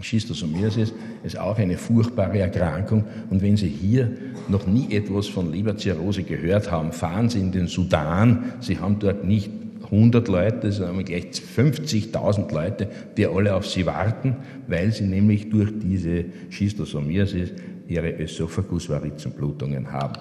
Schistosomiasis 0.00 0.92
ist 1.22 1.38
auch 1.38 1.58
eine 1.58 1.76
furchtbare 1.76 2.38
Erkrankung. 2.38 3.04
Und 3.30 3.42
wenn 3.42 3.56
Sie 3.56 3.68
hier 3.68 4.10
noch 4.48 4.66
nie 4.66 4.94
etwas 4.94 5.28
von 5.28 5.52
Leberzirrhose 5.52 6.22
gehört 6.22 6.70
haben, 6.70 6.92
fahren 6.92 7.28
Sie 7.28 7.40
in 7.40 7.52
den 7.52 7.66
Sudan. 7.66 8.52
Sie 8.60 8.78
haben 8.78 8.98
dort 8.98 9.24
nicht 9.24 9.50
100 9.84 10.28
Leute, 10.28 10.72
sondern 10.72 11.04
gleich 11.04 11.24
50.000 11.24 12.52
Leute, 12.52 12.88
die 13.16 13.26
alle 13.26 13.54
auf 13.54 13.66
sie 13.66 13.86
warten, 13.86 14.36
weil 14.66 14.92
sie 14.92 15.04
nämlich 15.04 15.50
durch 15.50 15.72
diese 15.82 16.24
Schistosomiasis 16.50 17.52
ihre 17.88 18.10
Ösophagusvarizenblutungen 18.10 19.92
haben. 19.92 20.20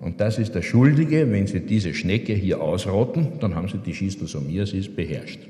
Und 0.00 0.20
das 0.20 0.38
ist 0.38 0.54
der 0.54 0.62
Schuldige, 0.62 1.30
wenn 1.30 1.46
Sie 1.46 1.60
diese 1.60 1.94
Schnecke 1.94 2.34
hier 2.34 2.60
ausrotten, 2.60 3.38
dann 3.40 3.54
haben 3.54 3.68
Sie 3.68 3.78
die 3.78 3.94
Schistosomiasis 3.94 4.94
beherrscht. 4.94 5.40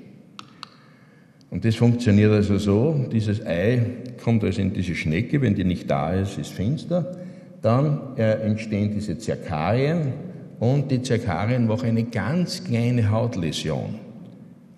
Und 1.50 1.64
das 1.64 1.74
funktioniert 1.76 2.32
also 2.32 2.58
so, 2.58 3.06
dieses 3.12 3.44
Ei 3.44 3.80
kommt 4.22 4.44
also 4.44 4.60
in 4.60 4.72
diese 4.72 4.94
Schnecke, 4.94 5.40
wenn 5.40 5.54
die 5.54 5.64
nicht 5.64 5.90
da 5.90 6.12
ist, 6.12 6.38
ist 6.38 6.52
finster, 6.52 7.16
dann 7.62 8.16
äh, 8.16 8.42
entstehen 8.42 8.92
diese 8.92 9.18
Zirkarien, 9.18 10.12
und 10.60 10.90
die 10.90 11.02
Zerkarien 11.02 11.66
machen 11.66 11.88
eine 11.88 12.04
ganz 12.04 12.64
kleine 12.64 13.10
Hautläsion. 13.10 13.94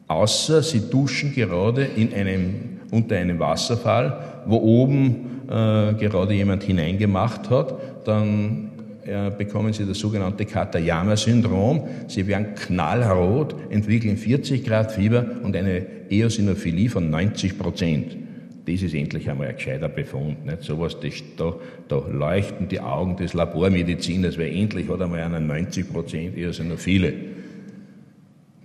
Außer 0.09 0.63
sie 0.63 0.89
duschen 0.91 1.35
gerade 1.35 1.85
in 1.85 2.13
einem, 2.15 2.55
unter 2.91 3.17
einem 3.17 3.39
Wasserfall, 3.39 4.43
wo 4.47 4.57
oben 4.57 5.43
äh, 5.49 5.95
gerade 5.95 6.35
jemand 6.35 6.63
hineingemacht 6.63 7.51
hat, 7.51 7.75
dann 8.05 8.71
äh, 9.05 9.31
bekommen 9.31 9.73
sie 9.73 9.85
das 9.85 9.99
sogenannte 9.99 10.45
Katayama-Syndrom. 10.45 11.89
Sie 12.09 12.27
werden 12.27 12.55
knallrot, 12.55 13.55
entwickeln 13.71 14.17
40 14.17 14.65
Grad 14.65 14.93
Fieber 14.93 15.25
und 15.43 15.57
eine 15.57 15.85
Eosinophilie 16.09 16.89
von 16.89 17.11
90 17.11 17.59
Prozent 17.59 18.26
das 18.67 18.83
ist 18.83 18.95
endlich 18.95 19.31
einmal 19.31 19.47
ein 19.47 19.55
gescheiter 19.55 19.89
Befund. 19.89 20.45
Nicht? 20.45 20.63
Sowas, 20.63 20.99
das, 21.01 21.15
da, 21.37 21.55
da 21.89 21.99
leuchten 21.99 22.69
die 22.69 22.81
Augen 22.81 23.17
des 23.17 23.33
Labormediziners, 23.33 24.39
weil 24.39 24.55
endlich 24.55 24.89
hat 24.89 25.01
einmal 25.01 25.21
einer 25.21 25.41
90 25.41 25.93
Prozent, 25.93 26.37
eher 26.37 26.53
sind 26.53 26.71
noch 26.71 26.79
viele. 26.79 27.13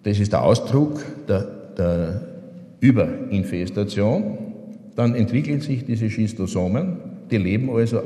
Das 0.03 0.19
ist 0.19 0.33
der 0.33 0.43
Ausdruck 0.43 1.03
der, 1.27 1.41
der 1.77 2.27
Überinfestation. 2.79 4.37
Dann 4.95 5.13
entwickeln 5.13 5.61
sich 5.61 5.85
diese 5.85 6.09
Schistosomen, 6.09 6.97
die 7.29 7.37
leben 7.37 7.69
also 7.69 8.01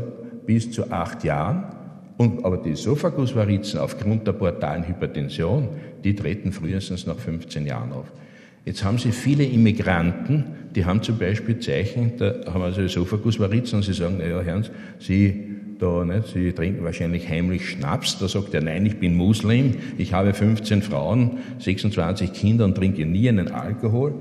bis 0.46 0.72
zu 0.72 0.92
acht 0.92 1.24
Jahren. 1.24 1.64
Und, 2.18 2.44
aber 2.44 2.58
die 2.58 2.72
Esophagusvarizen 2.72 3.80
aufgrund 3.80 4.28
der 4.28 4.34
portalen 4.34 4.88
Hypertension, 4.88 5.70
die 6.04 6.16
treten 6.16 6.52
frühestens 6.52 7.06
nach 7.06 7.18
15 7.18 7.66
Jahren 7.66 7.92
auf. 7.94 8.12
Jetzt 8.66 8.84
haben 8.84 8.98
Sie 8.98 9.12
viele 9.12 9.44
Immigranten, 9.44 10.44
die 10.76 10.86
haben 10.86 11.04
zum 11.04 11.20
Beispiel 11.20 11.60
Zeichen, 11.60 12.14
da 12.18 12.34
haben 12.52 12.64
also 12.64 12.82
Esophagusvarizen 12.82 13.78
und 13.78 13.84
sie 13.84 13.94
sagen, 13.94 14.18
naja, 14.18 14.42
Herrn, 14.42 14.66
Sie 15.00 15.56
da, 15.80 16.04
nicht, 16.04 16.28
Sie 16.34 16.52
trinken 16.52 16.84
wahrscheinlich 16.84 17.30
heimlich 17.30 17.70
Schnaps. 17.70 18.18
Da 18.18 18.28
sagt 18.28 18.54
er, 18.54 18.62
nein, 18.62 18.86
ich 18.86 18.98
bin 18.98 19.16
Muslim, 19.16 19.76
ich 19.98 20.14
habe 20.14 20.34
15 20.34 20.82
Frauen, 20.82 21.38
26 21.60 22.34
Kinder 22.34 22.66
und 22.66 22.76
trinke 22.76 23.06
nie 23.06 23.30
einen 23.30 23.50
Alkohol. 23.50 24.16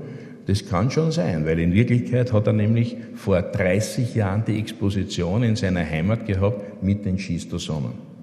Das 0.45 0.67
kann 0.67 0.91
schon 0.91 1.11
sein, 1.11 1.45
weil 1.45 1.57
in 1.59 1.73
Wirklichkeit 1.73 2.31
hat 2.31 2.45
er 2.45 2.53
nämlich 2.53 2.97
vor 3.15 3.41
30 3.41 4.13
Jahren 4.13 4.43
die 4.45 4.59
Exposition 4.59 5.41
in 5.41 5.55
seiner 5.55 5.83
Heimat 5.83 6.27
gehabt 6.27 6.83
mit 6.83 7.03
den 7.03 7.17
Schistosomen. 7.17 8.14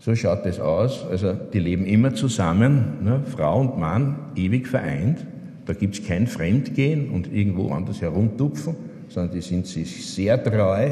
So 0.00 0.16
schaut 0.16 0.46
es 0.46 0.58
aus. 0.58 1.04
Also 1.10 1.34
die 1.34 1.58
leben 1.58 1.84
immer 1.84 2.14
zusammen, 2.14 3.04
ne? 3.04 3.20
Frau 3.26 3.60
und 3.60 3.78
Mann 3.78 4.16
ewig 4.34 4.66
vereint. 4.66 5.26
Da 5.66 5.74
gibt 5.74 5.94
es 5.94 6.06
kein 6.06 6.26
Fremdgehen 6.26 7.10
und 7.10 7.32
irgendwo 7.32 7.70
anders 7.70 8.00
herumtupfen, 8.00 8.74
sondern 9.08 9.34
die 9.34 9.42
sind 9.42 9.66
sich 9.66 10.06
sehr 10.06 10.42
treu 10.42 10.90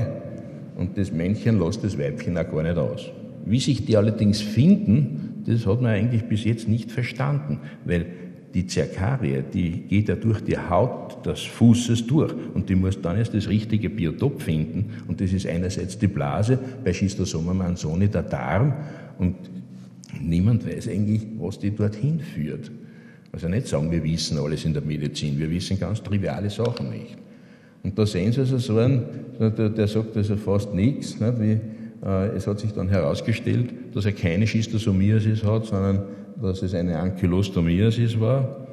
und 0.77 0.97
das 0.99 1.11
Männchen 1.11 1.59
lässt 1.59 1.83
das 1.83 1.99
Weibchen 1.99 2.37
auch 2.37 2.51
gar 2.51 2.63
nicht 2.63 2.77
aus. 2.77 3.11
Wie 3.47 3.61
sich 3.61 3.87
die 3.87 3.97
allerdings 3.97 4.43
finden, 4.43 5.43
das 5.47 5.67
hat 5.67 5.81
man 5.81 5.93
eigentlich 5.93 6.25
bis 6.25 6.45
jetzt 6.45 6.69
nicht 6.69 6.93
verstanden, 6.93 7.61
weil 7.87 8.07
die 8.55 8.67
Zerkarie, 8.67 9.43
die 9.53 9.83
geht 9.83 10.09
ja 10.09 10.17
durch 10.17 10.41
die 10.41 10.57
Haut 10.57 11.25
des 11.27 11.43
Fußes 11.43 12.07
durch 12.07 12.33
und 12.55 12.69
die 12.69 12.75
muss 12.75 13.01
dann 13.01 13.17
erst 13.17 13.35
das 13.35 13.49
richtige 13.49 13.91
Biotop 13.91 14.41
finden 14.41 14.91
und 15.07 15.21
das 15.21 15.33
ist 15.33 15.47
einerseits 15.47 15.99
die 15.99 16.07
Blase, 16.07 16.59
bei 16.83 16.93
Schistosoma 16.93 17.53
manzoni 17.53 18.09
der 18.09 18.23
Darm 18.23 18.73
und 19.19 19.37
niemand 20.21 20.67
weiß 20.67 20.89
eigentlich, 20.89 21.23
was 21.39 21.59
die 21.59 21.71
dorthin 21.71 22.21
führt. 22.21 22.71
Also 23.33 23.49
nicht 23.49 23.67
sagen, 23.67 23.91
wir 23.91 24.03
wissen 24.03 24.39
alles 24.39 24.65
in 24.65 24.73
der 24.73 24.83
Medizin, 24.83 25.39
wir 25.39 25.51
wissen 25.51 25.79
ganz 25.79 26.03
triviale 26.03 26.51
Sachen 26.51 26.91
nicht. 26.91 27.17
Und 27.83 27.99
da 27.99 28.07
sehen 28.07 28.33
Sie 28.33 28.41
also 28.41 28.59
so 28.59 28.79
einen, 28.79 29.05
der, 29.39 29.71
der 29.71 29.87
sagt 29.87 30.17
also 30.17 30.37
fast 30.37 30.75
nichts, 30.75 31.21
nicht? 31.21 31.41
wie 31.41 31.61
äh, 32.05 32.29
es 32.37 32.47
hat 32.47 32.59
sich 32.59 32.73
dann 32.73 32.89
herausgestellt, 32.89 33.73
dass 33.95 34.05
er 34.05 34.13
keine 34.13 34.47
Schistosomiasis 34.47 35.45
hat, 35.45 35.67
sondern 35.67 36.03
dass 36.41 36.63
es 36.63 36.75
eine 36.75 36.99
Ankylostomiasis 36.99 38.19
war. 38.19 38.68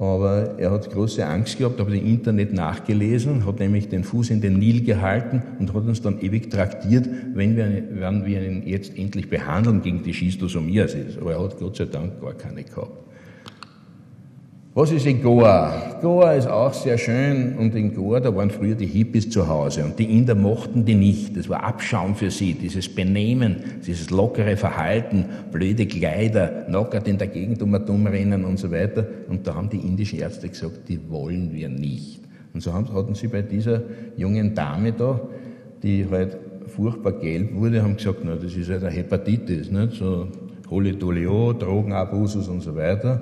Aber 0.00 0.54
er 0.56 0.70
hat 0.70 0.90
große 0.90 1.26
Angst 1.26 1.58
gehabt, 1.58 1.78
habe 1.78 1.94
im 1.94 2.06
Internet 2.06 2.54
nachgelesen, 2.54 3.44
hat 3.44 3.60
nämlich 3.60 3.90
den 3.90 4.02
Fuß 4.02 4.30
in 4.30 4.40
den 4.40 4.58
Nil 4.58 4.82
gehalten 4.82 5.42
und 5.58 5.74
hat 5.74 5.84
uns 5.84 6.00
dann 6.00 6.22
ewig 6.22 6.50
traktiert, 6.50 7.06
wenn 7.34 7.54
wir, 7.54 8.00
werden 8.00 8.24
wir 8.24 8.42
ihn 8.42 8.66
jetzt 8.66 8.96
endlich 8.96 9.28
behandeln 9.28 9.82
gegen 9.82 10.02
die 10.02 10.14
Schistosomiasis. 10.14 11.18
Aber 11.20 11.32
er 11.32 11.44
hat 11.44 11.58
Gott 11.58 11.76
sei 11.76 11.84
Dank 11.84 12.18
gar 12.18 12.32
keine 12.32 12.64
gehabt. 12.64 13.09
Was 14.72 14.92
ist 14.92 15.04
in 15.04 15.20
Goa? 15.20 15.98
Goa 16.00 16.34
ist 16.34 16.46
auch 16.46 16.72
sehr 16.72 16.96
schön 16.96 17.56
und 17.58 17.74
in 17.74 17.92
Goa, 17.92 18.20
da 18.20 18.34
waren 18.36 18.50
früher 18.50 18.76
die 18.76 18.86
Hippies 18.86 19.28
zu 19.28 19.48
Hause 19.48 19.84
und 19.84 19.98
die 19.98 20.16
Inder 20.16 20.36
mochten 20.36 20.84
die 20.84 20.94
nicht. 20.94 21.36
Das 21.36 21.48
war 21.48 21.64
Abschaum 21.64 22.14
für 22.14 22.30
sie, 22.30 22.54
dieses 22.54 22.88
Benehmen, 22.88 23.56
dieses 23.84 24.10
lockere 24.10 24.56
Verhalten, 24.56 25.24
blöde 25.50 25.86
Kleider, 25.86 26.66
knockert 26.68 27.08
in 27.08 27.18
der 27.18 27.26
Gegend 27.26 27.60
um 27.62 27.74
rennen 28.06 28.44
und 28.44 28.60
so 28.60 28.70
weiter. 28.70 29.04
Und 29.28 29.44
da 29.44 29.56
haben 29.56 29.68
die 29.70 29.78
indischen 29.78 30.20
Ärzte 30.20 30.48
gesagt, 30.48 30.88
die 30.88 31.00
wollen 31.10 31.52
wir 31.52 31.68
nicht. 31.68 32.20
Und 32.54 32.62
so 32.62 32.72
hatten 32.72 33.16
sie 33.16 33.26
bei 33.26 33.42
dieser 33.42 33.82
jungen 34.16 34.54
Dame 34.54 34.92
da, 34.92 35.20
die 35.82 36.06
halt 36.08 36.36
furchtbar 36.68 37.14
gelb 37.14 37.56
wurde, 37.56 37.82
haben 37.82 37.96
gesagt, 37.96 38.20
na, 38.22 38.36
das 38.36 38.54
ist 38.54 38.70
halt 38.70 38.84
eine 38.84 38.94
Hepatitis, 38.94 39.68
nicht? 39.68 39.94
so 39.94 40.28
Holidolio, 40.70 41.54
Drogenabusus 41.54 42.46
und 42.46 42.60
so 42.60 42.76
weiter. 42.76 43.20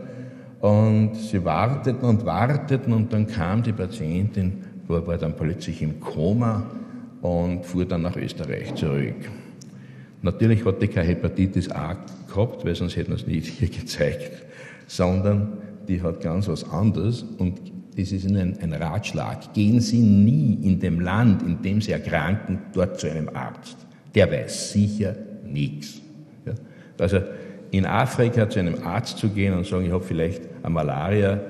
Und 0.60 1.14
sie 1.14 1.44
warteten 1.44 2.08
und 2.08 2.24
warteten 2.24 2.92
und 2.92 3.12
dann 3.12 3.26
kam 3.26 3.62
die 3.62 3.72
Patientin, 3.72 4.64
war, 4.88 5.16
dann 5.16 5.36
plötzlich 5.36 5.82
im 5.82 6.00
Koma 6.00 6.64
und 7.22 7.64
fuhr 7.64 7.84
dann 7.84 8.02
nach 8.02 8.16
Österreich 8.16 8.74
zurück. 8.74 9.16
Natürlich 10.22 10.64
hat 10.64 10.82
die 10.82 10.88
keine 10.88 11.06
Hepatitis 11.06 11.70
A 11.70 11.96
gehabt, 12.28 12.64
weil 12.64 12.74
sonst 12.74 12.96
hätten 12.96 13.10
wir 13.10 13.16
es 13.16 13.26
nicht 13.26 13.46
hier 13.58 13.68
gezeigt, 13.68 14.32
sondern 14.86 15.58
die 15.86 16.02
hat 16.02 16.20
ganz 16.20 16.48
was 16.48 16.68
anderes 16.70 17.22
und 17.38 17.60
das 17.96 18.12
ist 18.12 18.24
Ihnen 18.24 18.56
ein 18.60 18.72
Ratschlag. 18.72 19.52
Gehen 19.54 19.80
Sie 19.80 19.98
nie 19.98 20.58
in 20.62 20.78
dem 20.78 21.00
Land, 21.00 21.42
in 21.42 21.60
dem 21.62 21.80
Sie 21.80 21.92
erkranken, 21.92 22.58
dort 22.72 23.00
zu 23.00 23.10
einem 23.10 23.28
Arzt. 23.30 23.76
Der 24.14 24.30
weiß 24.30 24.72
sicher 24.72 25.16
nichts. 25.44 26.00
Ja? 26.46 26.52
Also 26.98 27.20
in 27.70 27.86
Afrika 27.86 28.48
zu 28.48 28.58
einem 28.58 28.82
Arzt 28.82 29.18
zu 29.18 29.28
gehen 29.28 29.54
und 29.54 29.66
sagen, 29.66 29.86
ich 29.86 29.92
habe 29.92 30.04
vielleicht 30.04 30.42
eine 30.62 30.72
Malaria, 30.72 31.40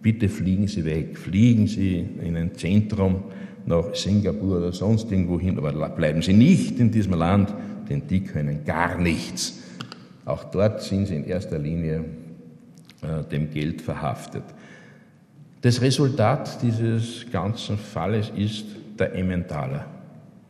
bitte 0.00 0.28
fliegen 0.28 0.68
Sie 0.68 0.84
weg, 0.84 1.18
fliegen 1.18 1.66
Sie 1.66 2.04
in 2.22 2.36
ein 2.36 2.54
Zentrum 2.54 3.24
nach 3.66 3.94
Singapur 3.94 4.58
oder 4.58 4.72
sonst 4.72 5.10
irgendwo 5.10 5.38
hin, 5.38 5.58
aber 5.58 5.72
bleiben 5.90 6.22
Sie 6.22 6.32
nicht 6.32 6.78
in 6.78 6.90
diesem 6.90 7.14
Land, 7.14 7.52
denn 7.88 8.06
die 8.06 8.22
können 8.22 8.64
gar 8.64 8.98
nichts. 8.98 9.62
Auch 10.24 10.44
dort 10.44 10.82
sind 10.82 11.06
sie 11.06 11.16
in 11.16 11.24
erster 11.24 11.58
Linie 11.58 12.04
äh, 13.00 13.24
dem 13.30 13.50
Geld 13.50 13.80
verhaftet. 13.80 14.44
Das 15.62 15.80
Resultat 15.80 16.62
dieses 16.62 17.26
ganzen 17.32 17.78
Falles 17.78 18.30
ist 18.36 18.66
der 18.98 19.14
Emmentaler. 19.14 19.86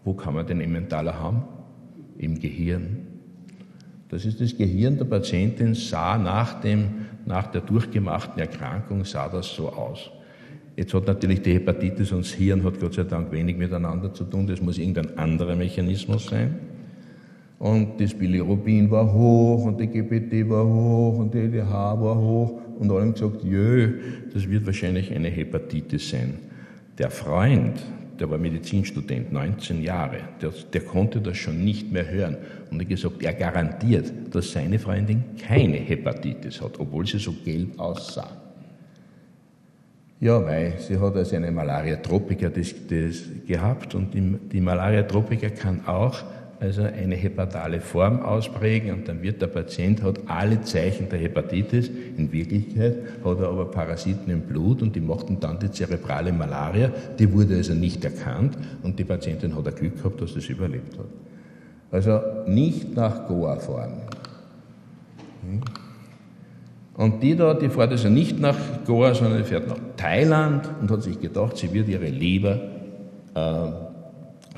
Wo 0.04 0.14
kann 0.14 0.34
man 0.34 0.46
den 0.46 0.60
Emmentaler 0.60 1.18
haben? 1.18 1.44
Im 2.18 2.40
Gehirn. 2.40 3.06
Das 4.08 4.24
ist 4.24 4.40
das 4.40 4.56
Gehirn 4.56 4.96
der 4.96 5.04
Patientin, 5.04 5.74
sah 5.74 6.16
nach, 6.16 6.60
dem, 6.60 6.88
nach 7.26 7.48
der 7.48 7.60
durchgemachten 7.60 8.38
Erkrankung, 8.40 9.04
sah 9.04 9.28
das 9.28 9.54
so 9.54 9.68
aus. 9.68 10.10
Jetzt 10.76 10.94
hat 10.94 11.06
natürlich 11.06 11.42
die 11.42 11.54
Hepatitis 11.54 12.12
und 12.12 12.24
das 12.24 12.32
Hirn 12.32 12.62
hat 12.64 12.78
Gott 12.80 12.94
sei 12.94 13.02
Dank 13.02 13.32
wenig 13.32 13.56
miteinander 13.56 14.14
zu 14.14 14.24
tun, 14.24 14.46
das 14.46 14.62
muss 14.62 14.78
irgendein 14.78 15.18
anderer 15.18 15.56
Mechanismus 15.56 16.26
sein. 16.26 16.56
Und 17.58 18.00
das 18.00 18.14
Bilirubin 18.14 18.88
war 18.90 19.12
hoch 19.12 19.64
und 19.64 19.80
die 19.80 19.88
GPT 19.88 20.48
war 20.48 20.64
hoch 20.64 21.18
und 21.18 21.34
die 21.34 21.38
EDH 21.38 21.72
war 21.72 22.16
hoch 22.16 22.60
und 22.78 22.90
alle 22.90 23.00
haben 23.00 23.12
gesagt, 23.12 23.42
jö, 23.42 23.98
das 24.32 24.48
wird 24.48 24.64
wahrscheinlich 24.64 25.12
eine 25.12 25.28
Hepatitis 25.28 26.10
sein. 26.10 26.34
Der 26.96 27.10
Freund, 27.10 27.80
der 28.18 28.30
war 28.30 28.38
Medizinstudent, 28.38 29.32
19 29.32 29.82
Jahre, 29.82 30.20
der, 30.42 30.52
der 30.72 30.80
konnte 30.82 31.20
das 31.20 31.36
schon 31.36 31.64
nicht 31.64 31.92
mehr 31.92 32.08
hören. 32.10 32.36
Und 32.70 32.80
hat 32.80 32.88
gesagt, 32.88 33.22
er 33.22 33.32
garantiert, 33.32 34.12
dass 34.30 34.52
seine 34.52 34.78
Freundin 34.78 35.22
keine 35.38 35.76
Hepatitis 35.76 36.60
hat, 36.60 36.78
obwohl 36.78 37.06
sie 37.06 37.18
so 37.18 37.32
gelb 37.44 37.78
aussah. 37.78 38.30
Ja, 40.20 40.44
weil 40.44 40.74
sie 40.78 40.98
hat 40.98 41.14
also 41.14 41.36
eine 41.36 41.52
Malaria 41.52 41.96
tropica 41.96 42.48
das, 42.48 42.74
das 42.88 43.22
gehabt. 43.46 43.94
Und 43.94 44.12
die, 44.14 44.36
die 44.52 44.60
Malaria 44.60 45.04
tropica 45.04 45.48
kann 45.48 45.86
auch 45.86 46.24
also 46.60 46.82
eine 46.82 47.14
hepatale 47.14 47.80
Form 47.80 48.20
ausprägen 48.20 48.92
und 48.92 49.08
dann 49.08 49.22
wird 49.22 49.40
der 49.40 49.46
Patient 49.46 50.02
hat 50.02 50.18
alle 50.26 50.60
Zeichen 50.62 51.08
der 51.08 51.20
Hepatitis. 51.20 51.88
In 52.16 52.32
Wirklichkeit 52.32 52.96
hat 53.24 53.38
er 53.38 53.48
aber 53.48 53.66
Parasiten 53.66 54.32
im 54.32 54.40
Blut 54.40 54.82
und 54.82 54.96
die 54.96 55.00
machten 55.00 55.38
dann 55.38 55.58
die 55.60 55.70
zerebrale 55.70 56.32
Malaria. 56.32 56.90
Die 57.18 57.32
wurde 57.32 57.56
also 57.56 57.74
nicht 57.74 58.04
erkannt 58.04 58.58
und 58.82 58.98
die 58.98 59.04
Patientin 59.04 59.54
hat 59.54 59.68
ein 59.68 59.74
Glück 59.74 59.98
gehabt, 59.98 60.20
dass 60.20 60.34
das 60.34 60.46
überlebt 60.46 60.98
hat. 60.98 61.06
Also 61.90 62.20
nicht 62.46 62.94
nach 62.94 63.28
Goa 63.28 63.56
fahren. 63.56 64.02
Hm? 65.42 65.60
Und 66.96 67.22
die 67.22 67.36
da, 67.36 67.54
die 67.54 67.68
fährt 67.68 67.92
also 67.92 68.08
nicht 68.08 68.40
nach 68.40 68.56
Goa, 68.84 69.14
sondern 69.14 69.38
die 69.38 69.44
fährt 69.44 69.68
nach 69.68 69.78
Thailand 69.96 70.68
und 70.80 70.90
hat 70.90 71.04
sich 71.04 71.20
gedacht, 71.20 71.56
sie 71.56 71.72
wird 71.72 71.88
ihre 71.88 72.08
Leber 72.08 72.60
äh, 73.36 73.87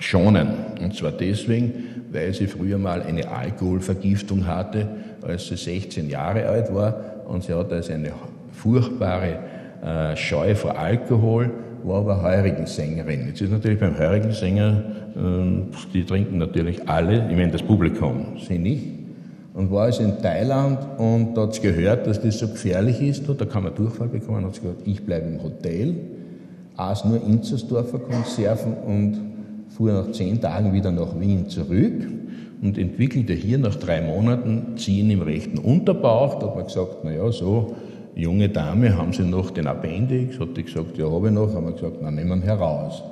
schonen. 0.01 0.49
Und 0.83 0.95
zwar 0.97 1.13
deswegen, 1.13 1.73
weil 2.13 2.35
sie 2.35 2.47
früher 2.47 2.79
mal 2.79 3.03
eine 3.03 3.31
Alkoholvergiftung 3.31 4.47
hatte, 4.47 4.89
als 5.23 5.47
sie 5.47 5.57
16 5.57 6.11
Jahre 6.11 6.47
alt 6.47 6.75
war. 6.75 6.97
Und 7.29 7.45
sie 7.45 7.55
hatte 7.55 7.77
also 7.77 7.93
eine 7.93 8.13
furchtbare 8.53 9.39
äh, 9.83 10.17
Scheu 10.17 10.55
vor 10.55 10.77
Alkohol, 10.77 11.51
war 11.85 11.99
aber 11.99 12.23
heurigen 12.23 12.67
Sängerin. 12.67 13.29
Jetzt 13.29 13.41
ist 13.41 13.53
natürlich 13.53 13.79
beim 13.79 13.99
heurigen 13.99 14.33
Sänger, 14.33 14.83
äh, 15.15 15.93
die 15.95 16.05
trinken 16.05 16.39
natürlich 16.39 16.89
alle, 16.89 17.29
ich 17.31 17.37
meine 17.37 17.53
das 17.53 17.63
Publikum, 17.63 18.39
sie 18.47 18.59
nicht. 18.59 18.85
Und 19.55 19.71
war 19.71 19.85
also 19.85 20.03
in 20.03 20.21
Thailand 20.23 20.79
und 20.99 21.37
hat 21.37 21.55
sie 21.55 21.63
gehört, 21.63 22.07
dass 22.07 22.21
das 22.21 22.39
so 22.39 22.49
gefährlich 22.49 23.01
ist, 23.03 23.25
da 23.29 23.45
kann 23.45 23.65
man 23.65 23.75
Durchfall 23.75 24.09
bekommen, 24.09 24.45
hat 24.45 24.55
sie 24.55 24.63
gesagt, 24.63 24.83
ich 24.85 25.05
bleibe 25.05 25.27
im 25.27 25.43
Hotel, 25.43 25.95
aß 26.77 27.05
nur 27.05 27.21
Inzersdorfer 27.23 27.99
Konserven 27.99 28.75
und 28.87 29.30
fuhr 29.81 29.93
nach 29.95 30.13
zehn 30.13 30.39
Tagen 30.39 30.75
wieder 30.75 30.91
nach 30.91 31.19
Wien 31.19 31.49
zurück 31.49 32.07
und 32.61 32.77
entwickelte 32.77 33.33
hier 33.33 33.57
nach 33.57 33.77
drei 33.77 34.03
Monaten 34.03 34.77
Ziehen 34.77 35.11
im 35.11 35.23
rechten 35.23 35.57
Unterbauch. 35.57 36.39
Da 36.39 36.49
hat 36.49 36.57
man 36.57 36.67
gesagt, 36.67 36.99
na 37.03 37.13
ja, 37.13 37.33
so, 37.33 37.75
junge 38.15 38.51
Dame, 38.51 38.95
haben 38.95 39.15
Sie 39.15 39.23
noch 39.23 39.51
den 39.51 39.67
Appendix? 39.67 40.39
Hat 40.39 40.55
die 40.55 40.65
gesagt, 40.65 40.99
ja, 40.99 41.11
habe 41.11 41.29
ich 41.29 41.33
noch. 41.33 41.55
Haben 41.55 41.65
wir 41.65 41.73
gesagt, 41.73 41.97
na, 42.03 42.11
nehmen 42.11 42.43
wir 42.43 42.49
heraus. 42.49 43.03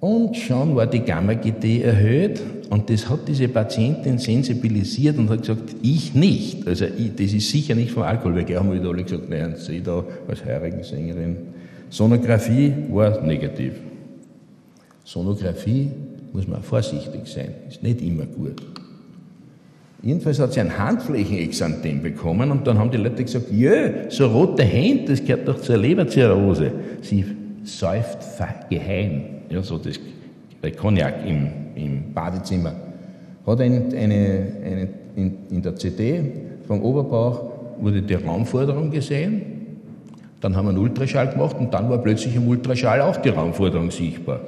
Und 0.00 0.34
schon 0.38 0.74
war 0.74 0.86
die 0.86 1.00
Gamma-GT 1.00 1.82
erhöht 1.82 2.40
und 2.70 2.88
das 2.88 3.10
hat 3.10 3.28
diese 3.28 3.48
Patientin 3.48 4.16
sensibilisiert 4.16 5.18
und 5.18 5.28
hat 5.28 5.40
gesagt, 5.40 5.76
ich 5.82 6.14
nicht. 6.14 6.66
Also 6.66 6.86
ich, 6.86 7.14
das 7.14 7.34
ist 7.34 7.50
sicher 7.50 7.74
nicht 7.74 7.90
vom 7.90 8.04
Alkohol, 8.04 8.36
weil 8.36 8.44
gleich 8.44 8.58
haben 8.58 8.72
wieder 8.72 8.88
alle 8.88 9.02
gesagt, 9.02 9.28
nein, 9.28 9.54
Sie 9.56 9.82
da 9.82 10.02
als 10.28 10.44
heurigen 10.46 10.82
Sängerin. 10.82 11.36
Sonographie 11.90 12.72
war 12.90 13.20
negativ. 13.20 13.74
Sonographie 15.04 15.90
muss 16.32 16.48
man 16.48 16.62
vorsichtig 16.62 17.26
sein, 17.26 17.54
ist 17.68 17.82
nicht 17.82 18.00
immer 18.02 18.24
gut. 18.26 18.60
Jedenfalls 20.02 20.38
hat 20.38 20.52
sie 20.52 20.60
ein 20.60 20.76
Handflächenexanthem 20.76 22.02
bekommen 22.02 22.50
und 22.50 22.66
dann 22.66 22.78
haben 22.78 22.90
die 22.90 22.98
Leute 22.98 23.24
gesagt, 23.24 23.50
jö, 23.50 24.10
so 24.10 24.26
rote 24.26 24.62
Hände, 24.62 25.12
das 25.12 25.24
gehört 25.24 25.48
doch 25.48 25.60
zur 25.60 25.78
Leberzirrhose. 25.78 26.72
Sie 27.00 27.24
säuft 27.62 28.18
geheim, 28.68 29.22
ja, 29.48 29.62
so 29.62 29.78
das 29.78 29.98
Cognac 30.76 31.26
im, 31.26 31.48
im 31.74 32.12
Badezimmer. 32.12 32.74
Hat 33.46 33.60
eine, 33.60 33.84
eine, 33.96 34.52
eine 34.64 34.88
in, 35.16 35.38
in 35.50 35.62
der 35.62 35.76
CD 35.76 36.22
vom 36.66 36.82
Oberbauch 36.82 37.42
wurde 37.78 38.02
die 38.02 38.14
Raumforderung 38.14 38.90
gesehen, 38.90 39.42
dann 40.40 40.54
haben 40.56 40.66
wir 40.66 40.70
einen 40.70 40.78
Ultraschall 40.78 41.28
gemacht 41.28 41.56
und 41.58 41.72
dann 41.72 41.88
war 41.88 41.98
plötzlich 41.98 42.36
im 42.36 42.46
Ultraschall 42.46 43.00
auch 43.00 43.16
die 43.16 43.30
Raumforderung 43.30 43.90
sichtbar. 43.90 44.40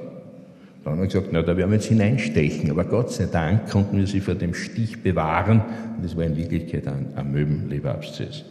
Dann 0.86 0.92
haben 0.92 1.00
wir 1.00 1.06
gesagt, 1.08 1.30
na, 1.32 1.42
da 1.42 1.56
werden 1.56 1.70
wir 1.72 1.78
jetzt 1.78 1.88
hineinstechen. 1.88 2.70
Aber 2.70 2.84
Gott 2.84 3.10
sei 3.10 3.26
Dank 3.26 3.68
konnten 3.68 3.98
wir 3.98 4.06
sie 4.06 4.20
vor 4.20 4.36
dem 4.36 4.54
Stich 4.54 5.02
bewahren. 5.02 5.60
Und 5.96 6.04
das 6.04 6.16
war 6.16 6.22
in 6.22 6.36
Wirklichkeit 6.36 6.86
ein 6.86 7.08
Amöbenleberabszess. 7.16 8.44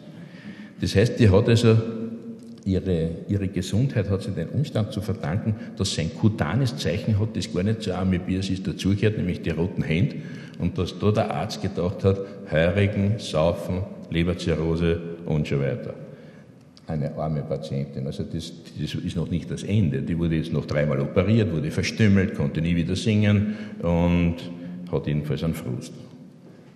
Das 0.82 0.96
heißt, 0.98 1.18
die 1.18 1.30
hat 1.30 1.48
also 1.48 1.78
ihre, 2.66 3.12
ihre 3.30 3.48
Gesundheit 3.48 4.10
hat 4.10 4.24
sie 4.24 4.32
den 4.32 4.50
Umstand 4.50 4.92
zu 4.92 5.00
verdanken, 5.00 5.56
dass 5.78 5.94
sie 5.94 6.02
ein 6.02 6.14
kutanes 6.14 6.76
Zeichen 6.76 7.18
hat, 7.22 7.38
das 7.38 7.54
gar 7.54 7.64
nicht 7.64 7.84
zur 7.84 7.98
Amoebiasis 7.98 8.62
dazugehört, 8.64 9.16
nämlich 9.16 9.42
die 9.42 9.52
roten 9.52 9.84
Hände. 9.84 10.18
Und 10.60 10.78
dass 10.78 11.00
da 11.00 11.12
der 11.12 11.34
Arzt 11.34 11.62
gedacht 11.62 12.04
hat, 12.04 12.20
Heurigen, 12.52 13.14
Saufen, 13.18 13.84
Leberzirrhose 14.10 15.00
und 15.26 15.48
so 15.48 15.62
weiter 15.62 15.94
eine 16.88 17.16
arme 17.18 17.42
Patientin. 17.42 18.06
Also 18.06 18.24
das, 18.24 18.52
das, 18.80 18.96
ist 18.96 19.16
noch 19.16 19.30
nicht 19.30 19.50
das 19.50 19.64
Ende. 19.64 20.02
Die 20.02 20.18
wurde 20.18 20.36
jetzt 20.36 20.54
noch 20.54 20.66
dreimal 20.66 21.00
operiert, 21.00 21.52
wurde 21.52 21.72
verstümmelt, 21.72 22.36
konnte 22.36 22.62
nie 22.62 22.76
wieder 22.76 22.96
singen 22.96 23.56
und 23.82 24.36
hat 24.92 25.08
jedenfalls 25.08 25.44
einen 25.44 25.56
Frust. 25.56 25.94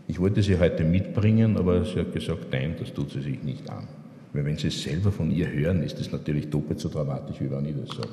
Ich 0.07 0.19
wollte 0.19 0.41
sie 0.41 0.57
heute 0.57 0.83
mitbringen, 0.83 1.57
aber 1.57 1.85
sie 1.85 1.99
hat 1.99 2.13
gesagt, 2.13 2.47
nein, 2.51 2.75
das 2.79 2.91
tut 2.93 3.11
sie 3.11 3.21
sich 3.21 3.43
nicht 3.43 3.69
an. 3.69 3.87
Weil 4.33 4.45
wenn 4.45 4.57
sie 4.57 4.67
es 4.67 4.81
selber 4.81 5.11
von 5.11 5.31
ihr 5.31 5.51
hören, 5.51 5.83
ist 5.83 5.99
das 5.99 6.11
natürlich 6.11 6.49
doppelt 6.49 6.79
so 6.79 6.89
dramatisch, 6.89 7.39
wie 7.39 7.51
wenn 7.51 7.65
ich 7.65 7.75
das 7.79 7.95
sage. 7.95 8.09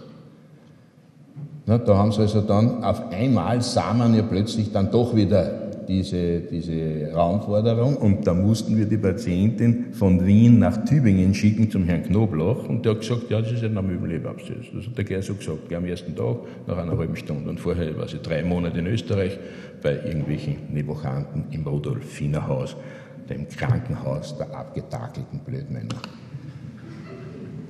Na, 1.66 1.78
da 1.78 1.96
haben 1.96 2.12
sie 2.12 2.20
also 2.20 2.42
dann 2.42 2.84
auf 2.84 3.10
einmal 3.10 3.60
sah 3.60 3.92
man 3.92 4.14
ja 4.14 4.22
plötzlich 4.22 4.72
dann 4.72 4.90
doch 4.90 5.16
wieder 5.16 5.65
diese, 5.88 6.40
diese 6.40 7.12
Raumforderung 7.12 7.96
und 7.96 8.26
da 8.26 8.34
mussten 8.34 8.76
wir 8.76 8.86
die 8.86 8.96
Patientin 8.96 9.92
von 9.92 10.24
Wien 10.26 10.58
nach 10.58 10.84
Tübingen 10.84 11.34
schicken 11.34 11.70
zum 11.70 11.84
Herrn 11.84 12.02
Knobloch 12.02 12.68
und 12.68 12.84
der 12.84 12.92
hat 12.92 13.00
gesagt, 13.00 13.30
ja, 13.30 13.40
das 13.40 13.52
ist 13.52 13.64
ein 13.64 13.76
Amöbenleberabszess. 13.76 14.66
Das 14.74 14.86
hat 14.86 14.96
der 14.96 15.04
gleich 15.04 15.24
so 15.24 15.34
gesagt, 15.34 15.72
am 15.72 15.84
ersten 15.84 16.14
Tag, 16.14 16.36
nach 16.66 16.78
einer 16.78 16.96
halben 16.96 17.16
Stunde. 17.16 17.48
Und 17.50 17.60
vorher 17.60 17.96
war 17.96 18.08
sie 18.08 18.18
drei 18.18 18.42
Monate 18.42 18.78
in 18.78 18.86
Österreich 18.86 19.38
bei 19.82 19.92
irgendwelchen 19.92 20.56
Nevochanten 20.72 21.44
im 21.50 21.66
Rudolfinerhaus, 21.66 22.76
dem 23.28 23.48
Krankenhaus 23.48 24.36
der 24.36 24.54
abgetakelten 24.54 25.40
Blödmänner. 25.40 25.96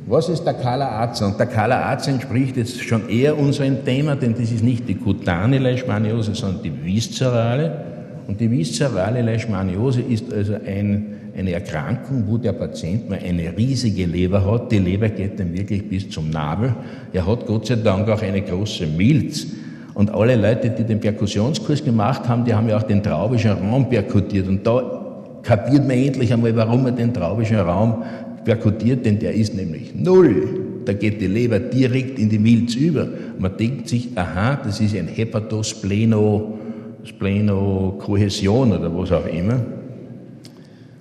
Was 0.09 0.29
ist 0.29 0.45
der 0.45 0.55
Kala 0.55 1.03
Aza? 1.03 1.27
Und 1.27 1.39
der 1.39 1.47
Kala 1.47 1.91
Aza 1.91 2.13
entspricht 2.13 2.57
jetzt 2.57 2.81
schon 2.81 3.09
eher 3.09 3.37
unserem 3.37 3.85
Thema, 3.85 4.15
denn 4.15 4.35
das 4.35 4.53
ist 4.53 4.63
nicht 4.63 4.89
die 4.89 4.95
kutane 4.95 5.59
Leishmaniose, 5.59 6.33
sondern 6.35 6.63
die 6.63 6.85
viszerale. 6.85 7.96
Und 8.27 8.41
die 8.41 8.51
viszerale 8.51 9.23
Leishmaniose 9.23 10.03
ist 10.03 10.33
also 10.33 10.55
ein, 10.55 11.07
eine 11.37 11.53
Erkrankung, 11.53 12.25
wo 12.27 12.39
der 12.39 12.53
Patient 12.53 13.09
mal 13.09 13.21
eine 13.25 13.57
riesige 13.57 14.07
Leber 14.07 14.45
hat. 14.45 14.73
Die 14.73 14.79
Leber 14.79 15.09
geht 15.09 15.39
dann 15.39 15.53
wirklich 15.53 15.89
bis 15.89 16.11
zum 16.11 16.31
Nabel. 16.31 16.75
Er 17.13 17.27
hat 17.27 17.47
Gott 17.47 17.67
sei 17.67 17.77
Dank 17.77 18.09
auch 18.09 18.23
eine 18.23 18.43
große 18.43 18.87
Milz. 18.87 19.47
Und 19.95 20.13
alle 20.13 20.37
Leute, 20.37 20.71
die 20.71 20.85
den 20.85 21.01
Perkussionskurs 21.01 21.85
gemacht 21.85 22.29
haben, 22.29 22.45
die 22.45 22.53
haben 22.53 22.69
ja 22.69 22.77
auch 22.77 22.83
den 22.83 23.03
traubischen 23.03 23.53
Raum 23.53 23.89
perkutiert. 23.89 24.49
Und 24.49 24.67
da 24.67 25.07
kapiert 25.43 25.87
man 25.87 25.97
endlich 25.97 26.33
einmal, 26.33 26.55
warum 26.57 26.83
man 26.83 26.97
den 26.97 27.15
traubischen 27.15 27.59
Raum 27.59 28.03
perkutiert, 28.45 29.07
denn 29.07 29.19
der 29.19 29.33
ist 29.35 29.55
nämlich 29.55 29.95
null. 29.95 30.83
Da 30.85 30.93
geht 30.93 31.21
die 31.21 31.27
Leber 31.27 31.59
direkt 31.59 32.19
in 32.19 32.29
die 32.29 32.39
Milz 32.39 32.75
über. 32.75 33.09
Man 33.39 33.57
denkt 33.57 33.89
sich, 33.89 34.11
aha, 34.17 34.61
das 34.65 34.81
ist 34.81 34.95
ein 34.97 35.09
Hepatospleno 35.09 36.59
Splenokohäsion 37.07 38.73
oder 38.73 38.97
was 38.97 39.13
auch 39.13 39.27
immer. 39.27 39.61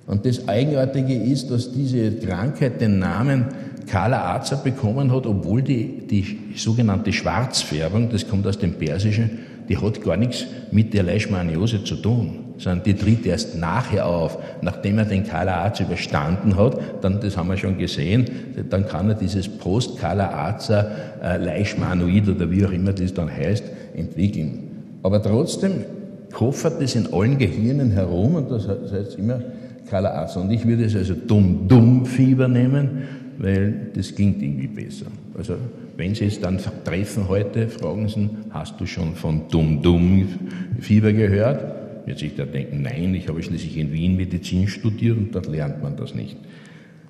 Und 0.06 0.24
das 0.24 0.46
Eigenartige 0.48 1.14
ist, 1.14 1.50
dass 1.50 1.72
diese 1.72 2.12
Krankheit 2.12 2.80
den 2.80 3.00
Namen 3.00 3.46
Kala 3.86 4.34
Aza 4.34 4.56
bekommen 4.56 5.12
hat, 5.12 5.26
obwohl 5.26 5.62
die, 5.62 6.06
die 6.06 6.38
sogenannte 6.56 7.12
Schwarzfärbung, 7.12 8.10
das 8.10 8.28
kommt 8.28 8.46
aus 8.46 8.58
dem 8.58 8.74
Persischen, 8.74 9.38
die 9.68 9.78
hat 9.78 10.02
gar 10.02 10.16
nichts 10.16 10.46
mit 10.70 10.94
der 10.94 11.02
Leishmaniose 11.02 11.82
zu 11.82 11.96
tun, 11.96 12.54
sondern 12.58 12.84
die 12.84 12.94
tritt 12.94 13.26
erst 13.26 13.56
nachher 13.56 14.06
auf, 14.06 14.38
nachdem 14.62 14.98
er 14.98 15.04
den 15.04 15.24
Kala 15.24 15.64
Aza 15.64 15.84
überstanden 15.84 16.56
hat, 16.56 16.78
dann, 17.02 17.20
das 17.20 17.36
haben 17.36 17.48
wir 17.48 17.56
schon 17.56 17.78
gesehen, 17.78 18.26
dann 18.70 18.86
kann 18.86 19.08
er 19.08 19.14
dieses 19.14 19.48
Post-Kala 19.48 20.48
Aza 20.48 20.86
äh, 21.22 21.36
Leishmanoid 21.38 22.28
oder 22.28 22.50
wie 22.50 22.64
auch 22.64 22.72
immer 22.72 22.92
das 22.92 23.12
dann 23.12 23.30
heißt, 23.30 23.64
entwickeln. 23.94 24.65
Aber 25.02 25.22
trotzdem 25.22 25.84
koffert 26.32 26.82
das 26.82 26.94
in 26.94 27.12
allen 27.12 27.38
Gehirnen 27.38 27.90
herum 27.92 28.34
und 28.34 28.50
das 28.50 28.68
heißt 28.68 29.18
immer 29.18 29.40
Kala 29.88 30.22
Aza. 30.22 30.40
Und 30.40 30.50
ich 30.50 30.66
würde 30.66 30.84
es 30.84 30.96
also 30.96 31.14
Dumm-Dumm-Fieber 31.14 32.48
nehmen, 32.48 33.02
weil 33.38 33.90
das 33.94 34.14
klingt 34.14 34.42
irgendwie 34.42 34.66
besser. 34.66 35.06
Also 35.36 35.54
wenn 35.96 36.14
Sie 36.14 36.26
es 36.26 36.40
dann 36.40 36.58
treffen 36.84 37.28
heute, 37.28 37.68
fragen 37.68 38.08
Sie, 38.08 38.28
hast 38.50 38.80
du 38.80 38.86
schon 38.86 39.14
von 39.14 39.42
Dumm-Dumm-Fieber 39.50 41.12
gehört? 41.12 42.06
Wird 42.06 42.18
sich 42.18 42.34
da 42.36 42.44
denken, 42.44 42.82
nein, 42.82 43.14
ich 43.14 43.28
habe 43.28 43.42
schließlich 43.42 43.76
in 43.78 43.92
Wien 43.92 44.16
Medizin 44.16 44.68
studiert 44.68 45.16
und 45.16 45.34
dort 45.34 45.46
lernt 45.46 45.82
man 45.82 45.96
das 45.96 46.14
nicht. 46.14 46.36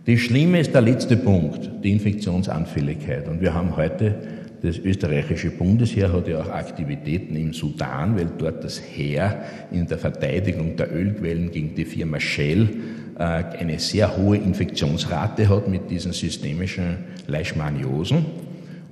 Das 0.07 0.21
Schlimme 0.21 0.61
ist 0.61 0.73
der 0.73 0.83
letzte 0.83 1.17
Punkt, 1.17 1.69
die 1.83 1.91
Infektionsanfälligkeit. 1.91 3.29
Und 3.29 3.41
wir 3.41 3.55
haben 3.55 3.77
heute 3.77 4.15
das 4.63 4.79
österreichische 4.79 5.51
Bundesheer 5.51 6.13
hat 6.13 6.29
ja 6.29 6.41
auch 6.41 6.49
Aktivitäten 6.49 7.37
im 7.37 7.53
Sudan, 7.53 8.17
weil 8.17 8.29
dort 8.39 8.65
das 8.65 8.81
Heer 8.81 9.43
in 9.71 9.87
der 9.87 9.99
Verteidigung 9.99 10.77
der 10.77 10.95
Ölquellen 10.95 11.51
gegen 11.51 11.75
die 11.75 11.85
Firma 11.85 12.19
Shell 12.19 12.69
äh, 13.19 13.23
eine 13.23 13.79
sehr 13.79 14.17
hohe 14.17 14.37
Infektionsrate 14.37 15.49
hat 15.49 15.69
mit 15.69 15.91
diesen 15.91 16.13
systemischen 16.13 16.99
Leishmaniosen. 17.27 18.25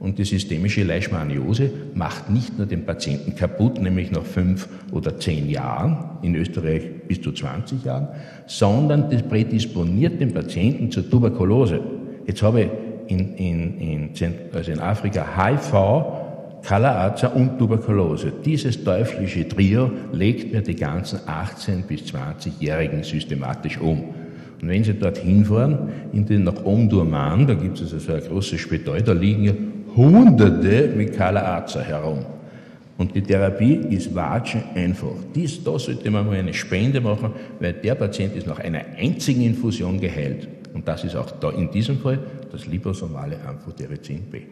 Und 0.01 0.19
die 0.19 0.25
systemische 0.25 0.83
Leishmaniose 0.83 1.71
macht 1.95 2.29
nicht 2.29 2.59
nur 2.59 2.67
den 2.67 2.85
Patienten 2.85 3.37
kaputt, 3.37 3.81
nämlich 3.81 4.11
nach 4.11 4.25
fünf 4.25 4.69
oder 4.93 5.19
zehn 5.19 5.49
Jahren, 5.49 6.19
in 6.21 6.35
Österreich 6.35 6.83
bis 7.09 7.23
zu 7.23 7.33
20 7.33 7.85
Jahren, 7.85 8.09
sondern 8.47 9.09
das 9.09 9.23
prädisponiert 9.23 10.21
den 10.21 10.35
Patienten 10.35 10.91
zur 10.91 11.09
Tuberkulose. 11.09 11.81
Jetzt 12.27 12.43
habe 12.43 12.63
ich 12.63 12.69
in, 13.09 13.35
in, 13.37 13.79
in, 13.79 14.11
also 14.53 14.73
in 14.73 14.81
Afrika 14.81 15.25
HIV, 15.37 16.63
Kala-Aza 16.63 17.29
und 17.29 17.59
Tuberkulose. 17.59 18.33
Dieses 18.45 18.83
teuflische 18.83 19.47
Trio 19.47 19.91
legt 20.13 20.53
mir 20.53 20.63
die 20.63 20.75
ganzen 20.75 21.21
18- 21.21 21.83
bis 21.87 22.03
20-Jährigen 22.03 23.03
systematisch 23.03 23.79
um. 23.79 24.05
Und 24.63 24.69
wenn 24.69 24.83
Sie 24.83 24.95
dort 24.95 25.19
hinfahren, 25.19 25.91
in 26.13 26.25
den, 26.25 26.45
nach 26.45 26.65
Omdurman, 26.65 27.47
da 27.47 27.55
gibt 27.55 27.81
es 27.81 27.93
also 27.93 27.99
so 27.99 28.15
ein 28.15 28.21
großes 28.21 28.61
Spital, 28.61 29.03
da 29.03 29.13
liegen 29.13 29.45
ja 29.45 29.53
Hunderte 29.95 30.93
mit 30.97 31.15
Kala-Aza 31.17 31.81
herum. 31.81 32.21
Und 32.97 33.15
die 33.15 33.23
Therapie 33.23 33.75
ist 33.91 34.15
watschen 34.15 34.63
einfach. 34.75 35.09
Dies, 35.35 35.63
da 35.63 35.79
sollte 35.79 36.11
man 36.11 36.27
mal 36.27 36.37
eine 36.37 36.55
Spende 36.55 37.01
machen, 37.01 37.33
weil 37.59 37.73
der 37.73 37.95
Patient 37.97 38.37
ist 38.37 38.47
nach 38.47 38.61
einer 38.61 38.83
einzigen 38.97 39.43
Infusion 39.43 40.01
geheilt. 40.01 40.49
Und 40.75 40.87
das 40.87 41.05
ist 41.05 41.17
auch 41.17 41.31
da 41.31 41.51
in 41.51 41.71
diesem 41.71 41.99
Fall 41.99 42.19
das 42.53 42.67
liposomale 42.67 43.39
Amphotericin 43.47 44.23
B. 44.31 44.43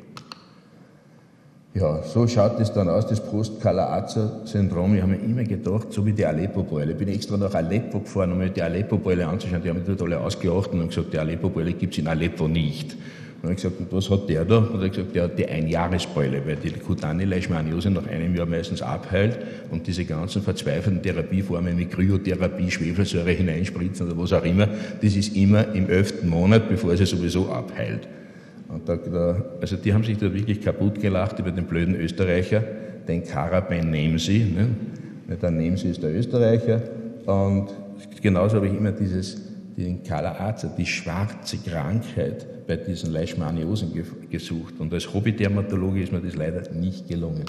Ja, 1.74 2.02
so 2.02 2.28
schaut 2.28 2.60
es 2.60 2.72
dann 2.72 2.88
aus, 2.88 3.06
das 3.06 3.24
Post-Kala-Aza-Syndrom. 3.24 4.94
Ich 4.94 5.02
habe 5.02 5.12
mir 5.12 5.20
immer 5.20 5.42
gedacht, 5.42 5.90
so 5.90 6.04
wie 6.04 6.12
die 6.12 6.24
Aleppo-Beule. 6.24 6.92
Ich 6.92 6.98
bin 6.98 7.08
extra 7.08 7.38
nach 7.38 7.54
Aleppo 7.54 8.00
gefahren, 8.00 8.32
um 8.32 8.38
mir 8.38 8.50
die 8.50 8.60
Aleppo-Beule 8.60 9.26
anzuschauen. 9.26 9.62
Die 9.62 9.70
haben 9.70 9.78
mich 9.78 9.86
dort 9.86 10.02
alle 10.02 10.20
ausgeachtet 10.20 10.74
und 10.74 10.88
gesagt, 10.88 11.14
die 11.14 11.18
Aleppo-Beule 11.18 11.72
gibt 11.72 11.94
es 11.94 11.98
in 11.98 12.08
Aleppo 12.08 12.46
nicht. 12.46 12.94
Und 13.42 13.50
ich 13.50 13.56
gesagt, 13.56 13.80
und 13.80 13.92
was 13.92 14.08
hat 14.08 14.28
der 14.28 14.44
da? 14.44 14.58
Und 14.58 14.80
er 14.80 14.84
hat 14.84 14.92
gesagt, 14.92 15.16
der 15.16 15.24
hat 15.24 15.36
die 15.36 15.46
Einjahresbeule, 15.46 16.46
weil 16.46 16.56
die 16.56 16.70
kutane 16.70 17.24
Leishmaniose 17.24 17.90
nach 17.90 18.06
einem 18.06 18.36
Jahr 18.36 18.46
meistens 18.46 18.82
abheilt 18.82 19.36
und 19.72 19.84
diese 19.84 20.04
ganzen 20.04 20.42
verzweifelten 20.42 21.02
Therapieformen 21.02 21.76
wie 21.76 21.86
Kryotherapie, 21.86 22.70
Schwefelsäure 22.70 23.32
hineinspritzen 23.32 24.06
oder 24.06 24.16
was 24.16 24.32
auch 24.32 24.44
immer, 24.44 24.68
das 25.00 25.16
ist 25.16 25.34
immer 25.36 25.74
im 25.74 25.90
elften 25.90 26.28
Monat, 26.28 26.68
bevor 26.68 26.96
sie 26.96 27.04
sowieso 27.04 27.48
abheilt. 27.48 28.06
Und 28.68 28.88
da, 28.88 28.96
da, 28.96 29.44
also 29.60 29.76
die 29.76 29.92
haben 29.92 30.04
sich 30.04 30.18
da 30.18 30.32
wirklich 30.32 30.60
kaputt 30.60 31.00
gelacht 31.00 31.40
über 31.40 31.50
den 31.50 31.64
blöden 31.64 31.96
Österreicher, 31.96 32.62
den 33.08 33.24
Karaben 33.24 33.90
nehmen 33.90 34.18
sie. 34.18 34.44
Ne? 34.44 35.36
Dann 35.40 35.56
nehmen 35.56 35.76
sie 35.76 35.88
ist 35.88 36.02
der 36.02 36.14
Österreicher. 36.14 36.80
Und 37.26 37.68
genauso 38.22 38.56
habe 38.56 38.68
ich 38.68 38.74
immer 38.74 38.92
dieses, 38.92 39.36
den 39.76 40.02
Kala-Aza, 40.04 40.74
die 40.78 40.86
schwarze 40.86 41.58
Krankheit, 41.58 42.46
bei 42.66 42.76
diesen 42.76 43.12
Leishmaniosen 43.12 43.90
gesucht. 44.30 44.74
Und 44.78 44.92
als 44.92 45.12
Hobbydermatologe 45.12 46.02
ist 46.02 46.12
mir 46.12 46.20
das 46.20 46.36
leider 46.36 46.70
nicht 46.72 47.08
gelungen. 47.08 47.44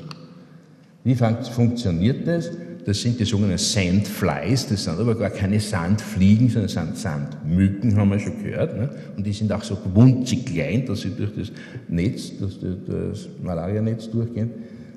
Wie 1.03 1.15
funktioniert 1.15 2.27
das? 2.27 2.51
Das 2.85 3.01
sind 3.01 3.19
die 3.19 3.23
sogenannten 3.23 3.57
Sandflies, 3.57 4.67
das 4.67 4.83
sind 4.83 4.99
aber 4.99 5.15
gar 5.15 5.29
keine 5.29 5.59
Sandfliegen, 5.59 6.49
sondern 6.49 6.69
sind 6.69 6.97
Sandmücken, 6.97 7.95
haben 7.95 8.09
wir 8.09 8.19
schon 8.19 8.43
gehört. 8.43 8.77
Ne? 8.77 8.89
Und 9.15 9.25
die 9.25 9.31
sind 9.31 9.51
auch 9.53 9.63
so 9.63 9.77
wunzig 9.93 10.45
klein, 10.45 10.85
dass 10.85 11.01
sie 11.01 11.11
durch 11.11 11.31
das 11.33 11.51
Netz, 11.87 12.33
das, 12.39 12.59
das 12.59 13.29
Malarianetz 13.41 14.09
durchgehen, 14.09 14.49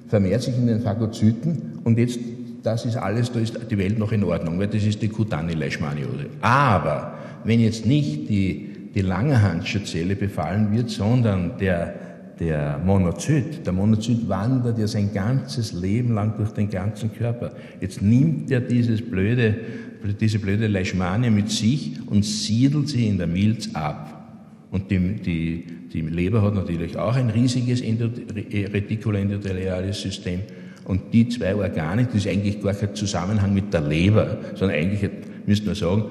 vermehrt 0.08 0.42
sich 0.42 0.56
in 0.56 0.66
den 0.66 0.80
Phagozyten. 0.80 1.80
Und 1.84 1.98
jetzt, 1.98 2.18
das 2.62 2.84
ist 2.86 2.96
alles, 2.96 3.30
da 3.30 3.38
ist 3.38 3.56
die 3.70 3.78
Welt 3.78 3.98
noch 3.98 4.10
in 4.10 4.24
Ordnung, 4.24 4.58
weil 4.58 4.68
das 4.68 4.84
ist 4.84 5.00
die 5.00 5.08
Cutani-Leishmaniose. 5.08 6.26
Aber 6.40 7.14
wenn 7.44 7.60
jetzt 7.60 7.86
nicht 7.86 8.28
die 8.28 8.75
die 8.96 9.02
Langerhansche 9.02 9.84
Zelle 9.84 10.16
befallen 10.16 10.72
wird, 10.72 10.88
sondern 10.88 11.58
der, 11.58 11.94
der 12.40 12.80
Monozyt. 12.82 13.66
Der 13.66 13.74
Monozyt 13.74 14.26
wandert 14.26 14.78
ja 14.78 14.86
sein 14.86 15.12
ganzes 15.12 15.74
Leben 15.74 16.14
lang 16.14 16.34
durch 16.38 16.52
den 16.52 16.70
ganzen 16.70 17.12
Körper. 17.12 17.52
Jetzt 17.78 18.00
nimmt 18.00 18.50
er 18.50 18.60
dieses 18.60 19.02
blöde, 19.02 19.54
diese 20.18 20.38
blöde 20.38 20.66
Leishmania 20.66 21.30
mit 21.30 21.50
sich 21.50 21.98
und 22.06 22.24
siedelt 22.24 22.88
sie 22.88 23.06
in 23.06 23.18
der 23.18 23.26
Milz 23.26 23.68
ab. 23.74 24.14
Und 24.70 24.90
die, 24.90 25.16
die, 25.16 25.66
die 25.92 26.00
Leber 26.00 26.40
hat 26.40 26.54
natürlich 26.54 26.96
auch 26.96 27.16
ein 27.16 27.28
riesiges 27.28 27.82
retikuloendotheliales 27.82 30.00
System. 30.00 30.40
Und 30.84 31.12
die 31.12 31.28
zwei 31.28 31.54
Organe, 31.54 32.06
das 32.06 32.14
ist 32.14 32.28
eigentlich 32.28 32.62
gar 32.62 32.72
kein 32.72 32.94
Zusammenhang 32.94 33.52
mit 33.52 33.74
der 33.74 33.82
Leber, 33.82 34.38
sondern 34.54 34.78
eigentlich 34.78 35.10
müsste 35.44 35.66
man 35.66 35.74
sagen, 35.74 36.04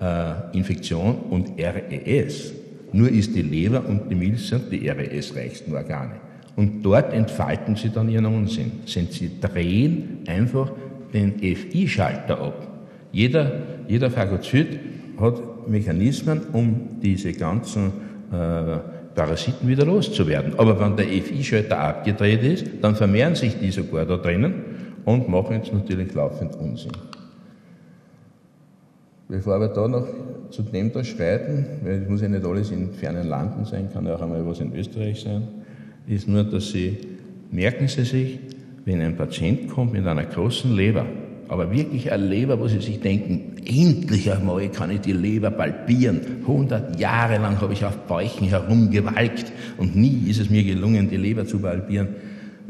äh, 0.00 0.56
Infektion 0.56 1.16
und 1.30 1.50
RES. 1.58 2.52
Nur 2.92 3.08
ist 3.08 3.34
die 3.34 3.42
Leber 3.42 3.84
und 3.86 4.10
die 4.10 4.14
Milz 4.14 4.48
sind 4.48 4.72
die 4.72 4.88
RES-reichsten 4.88 5.74
Organe. 5.74 6.14
Und 6.56 6.82
dort 6.82 7.12
entfalten 7.12 7.76
sie 7.76 7.90
dann 7.90 8.08
ihren 8.08 8.26
Unsinn. 8.26 8.72
Sie 8.84 9.30
drehen 9.40 10.20
einfach 10.26 10.72
den 11.12 11.38
FI-Schalter 11.38 12.40
ab. 12.40 12.66
Jeder, 13.12 13.52
jeder 13.88 14.10
Phagozyt 14.10 14.78
hat 15.20 15.68
Mechanismen, 15.68 16.40
um 16.52 17.00
diese 17.02 17.32
ganzen 17.32 17.92
äh, 18.32 18.78
Parasiten 19.14 19.68
wieder 19.68 19.84
loszuwerden. 19.84 20.54
Aber 20.56 20.78
wenn 20.80 20.96
der 20.96 21.06
FI-Schalter 21.06 21.78
abgedreht 21.78 22.42
ist, 22.42 22.66
dann 22.80 22.94
vermehren 22.94 23.34
sich 23.34 23.58
die 23.58 23.70
sogar 23.70 24.06
da 24.06 24.16
drinnen 24.16 24.54
und 25.04 25.28
machen 25.28 25.56
jetzt 25.56 25.72
natürlich 25.72 26.14
laufend 26.14 26.56
Unsinn. 26.56 26.92
Bevor 29.30 29.60
wir 29.60 29.68
da 29.68 29.86
noch 29.86 30.08
zu 30.50 30.62
dem 30.64 30.92
da 30.92 31.04
schreiten, 31.04 31.64
weil 31.84 32.02
es 32.02 32.08
muss 32.08 32.20
ja 32.20 32.28
nicht 32.28 32.44
alles 32.44 32.72
in 32.72 32.92
fernen 32.92 33.28
Landen 33.28 33.64
sein, 33.64 33.88
kann 33.92 34.04
ja 34.04 34.16
auch 34.16 34.22
einmal 34.22 34.44
was 34.44 34.58
in 34.58 34.74
Österreich 34.74 35.20
sein, 35.20 35.46
ist 36.08 36.26
nur, 36.26 36.42
dass 36.42 36.70
Sie, 36.70 36.98
merken 37.52 37.86
Sie 37.86 38.02
sich, 38.02 38.40
wenn 38.84 39.00
ein 39.00 39.16
Patient 39.16 39.68
kommt 39.68 39.92
mit 39.92 40.04
einer 40.04 40.24
großen 40.24 40.74
Leber, 40.74 41.06
aber 41.46 41.70
wirklich 41.70 42.10
eine 42.10 42.26
Leber, 42.26 42.58
wo 42.58 42.66
Sie 42.66 42.80
sich 42.80 42.98
denken, 42.98 43.54
endlich 43.64 44.32
einmal 44.32 44.68
kann 44.70 44.90
ich 44.90 45.02
die 45.02 45.12
Leber 45.12 45.52
palpieren. 45.52 46.20
100 46.40 46.98
Jahre 46.98 47.38
lang 47.38 47.60
habe 47.60 47.72
ich 47.72 47.84
auf 47.84 47.96
Bäuchen 48.08 48.48
herumgewalkt 48.48 49.52
und 49.78 49.94
nie 49.94 50.28
ist 50.28 50.40
es 50.40 50.50
mir 50.50 50.64
gelungen, 50.64 51.08
die 51.08 51.16
Leber 51.16 51.46
zu 51.46 51.60
palpieren 51.60 52.08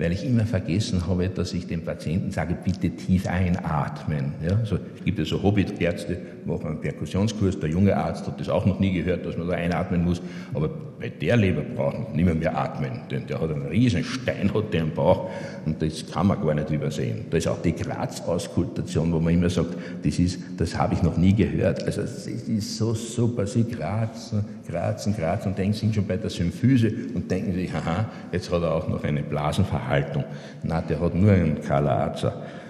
weil 0.00 0.12
ich 0.12 0.24
immer 0.24 0.46
vergessen 0.46 1.06
habe, 1.06 1.28
dass 1.28 1.52
ich 1.52 1.66
dem 1.66 1.84
Patienten 1.84 2.30
sage, 2.30 2.56
bitte 2.64 2.88
tief 2.90 3.26
einatmen. 3.26 4.32
Ja, 4.42 4.64
so, 4.64 4.78
gibt 5.04 5.18
ja 5.18 5.24
so 5.24 5.42
Hobbyärzte, 5.42 6.18
machen 6.44 6.66
einen 6.66 6.80
Perkussionskurs, 6.80 7.58
der 7.58 7.70
junge 7.70 7.96
Arzt 7.96 8.26
hat 8.26 8.40
das 8.40 8.48
auch 8.48 8.66
noch 8.66 8.80
nie 8.80 8.92
gehört, 8.92 9.26
dass 9.26 9.36
man 9.36 9.48
da 9.48 9.54
einatmen 9.54 10.04
muss, 10.04 10.20
aber 10.54 10.70
bei 11.00 11.08
der 11.08 11.36
Leber 11.36 11.62
braucht 11.62 11.98
man 11.98 12.12
nicht 12.12 12.24
mehr, 12.26 12.34
mehr 12.34 12.58
atmen, 12.58 13.00
denn 13.10 13.26
der 13.26 13.40
hat 13.40 13.50
einen 13.50 13.66
riesen 13.66 14.04
Stein 14.04 14.52
hat 14.52 14.72
der 14.72 14.82
im 14.82 14.90
Bauch 14.90 15.30
und 15.64 15.80
das 15.80 16.04
kann 16.10 16.26
man 16.26 16.40
gar 16.42 16.54
nicht 16.54 16.70
übersehen. 16.70 17.24
Da 17.30 17.38
ist 17.38 17.48
auch 17.48 17.62
die 17.62 17.74
Graz-Auskultation, 17.74 19.10
wo 19.10 19.18
man 19.18 19.32
immer 19.32 19.48
sagt, 19.48 19.74
das 20.02 20.18
ist, 20.18 20.40
das 20.58 20.76
habe 20.76 20.94
ich 20.94 21.02
noch 21.02 21.16
nie 21.16 21.34
gehört. 21.34 21.82
Also 21.84 22.02
es 22.02 22.26
ist 22.26 22.76
so 22.76 22.92
super, 22.92 23.46
sie 23.46 23.64
kratzen, 23.64 24.44
kratzen, 24.68 25.16
kratzen 25.16 25.52
und 25.52 25.58
denken, 25.58 25.74
sind 25.74 25.94
schon 25.94 26.06
bei 26.06 26.18
der 26.18 26.28
Symphyse 26.28 26.92
und 27.14 27.30
denken 27.30 27.54
sich, 27.54 27.72
haha, 27.72 28.06
jetzt 28.30 28.50
hat 28.50 28.62
er 28.62 28.74
auch 28.74 28.86
noch 28.86 29.02
eine 29.02 29.22
Blasenverhaltung. 29.22 30.24
Na, 30.62 30.82
der 30.82 31.00
hat 31.00 31.14
nur 31.14 31.32
einen 31.32 31.62
Kala-Aza. 31.62 32.28
Das 32.28 32.69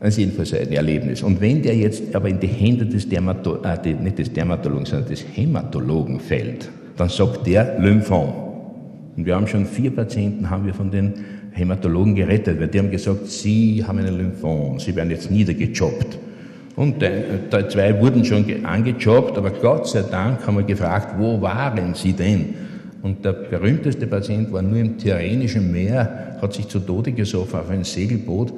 ist 0.00 0.18
jedenfalls 0.18 0.52
ein 0.52 0.72
Erlebnis. 0.72 1.22
Und 1.22 1.40
wenn 1.40 1.62
der 1.62 1.74
jetzt 1.74 2.14
aber 2.14 2.28
in 2.28 2.38
die 2.38 2.46
Hände 2.46 2.86
des 2.86 3.08
Dermato 3.08 3.62
äh, 3.62 3.94
nicht 3.94 4.18
des 4.18 4.32
Dermatologen, 4.32 4.84
sondern 4.84 5.08
des 5.08 5.24
Hämatologen 5.34 6.20
fällt, 6.20 6.68
dann 6.96 7.08
sagt 7.08 7.46
der 7.46 7.78
Lymphom. 7.78 8.32
Und 9.16 9.24
wir 9.24 9.34
haben 9.34 9.46
schon 9.46 9.64
vier 9.64 9.90
Patienten 9.90 10.50
haben 10.50 10.66
wir 10.66 10.74
von 10.74 10.90
den 10.90 11.14
Hämatologen 11.52 12.14
gerettet, 12.14 12.60
weil 12.60 12.68
die 12.68 12.78
haben 12.78 12.90
gesagt, 12.90 13.26
sie 13.28 13.82
haben 13.86 13.98
einen 13.98 14.18
Lymphom, 14.18 14.78
sie 14.78 14.94
werden 14.94 15.10
jetzt 15.10 15.30
niedergejobbt. 15.30 16.18
Und 16.76 17.00
die 17.00 17.68
zwei 17.68 17.98
wurden 17.98 18.22
schon 18.22 18.44
angejobbt, 18.66 19.38
aber 19.38 19.50
Gott 19.50 19.88
sei 19.88 20.02
Dank 20.02 20.46
haben 20.46 20.58
wir 20.58 20.64
gefragt, 20.64 21.14
wo 21.18 21.40
waren 21.40 21.94
sie 21.94 22.12
denn? 22.12 22.54
Und 23.02 23.24
der 23.24 23.32
berühmteste 23.32 24.06
Patient 24.06 24.52
war 24.52 24.60
nur 24.60 24.76
im 24.76 24.98
Tyrrhenischen 24.98 25.72
Meer, 25.72 26.36
hat 26.42 26.52
sich 26.52 26.68
zu 26.68 26.80
Tode 26.80 27.12
gesoffen 27.12 27.60
auf 27.60 27.70
ein 27.70 27.84
Segelboot, 27.84 28.52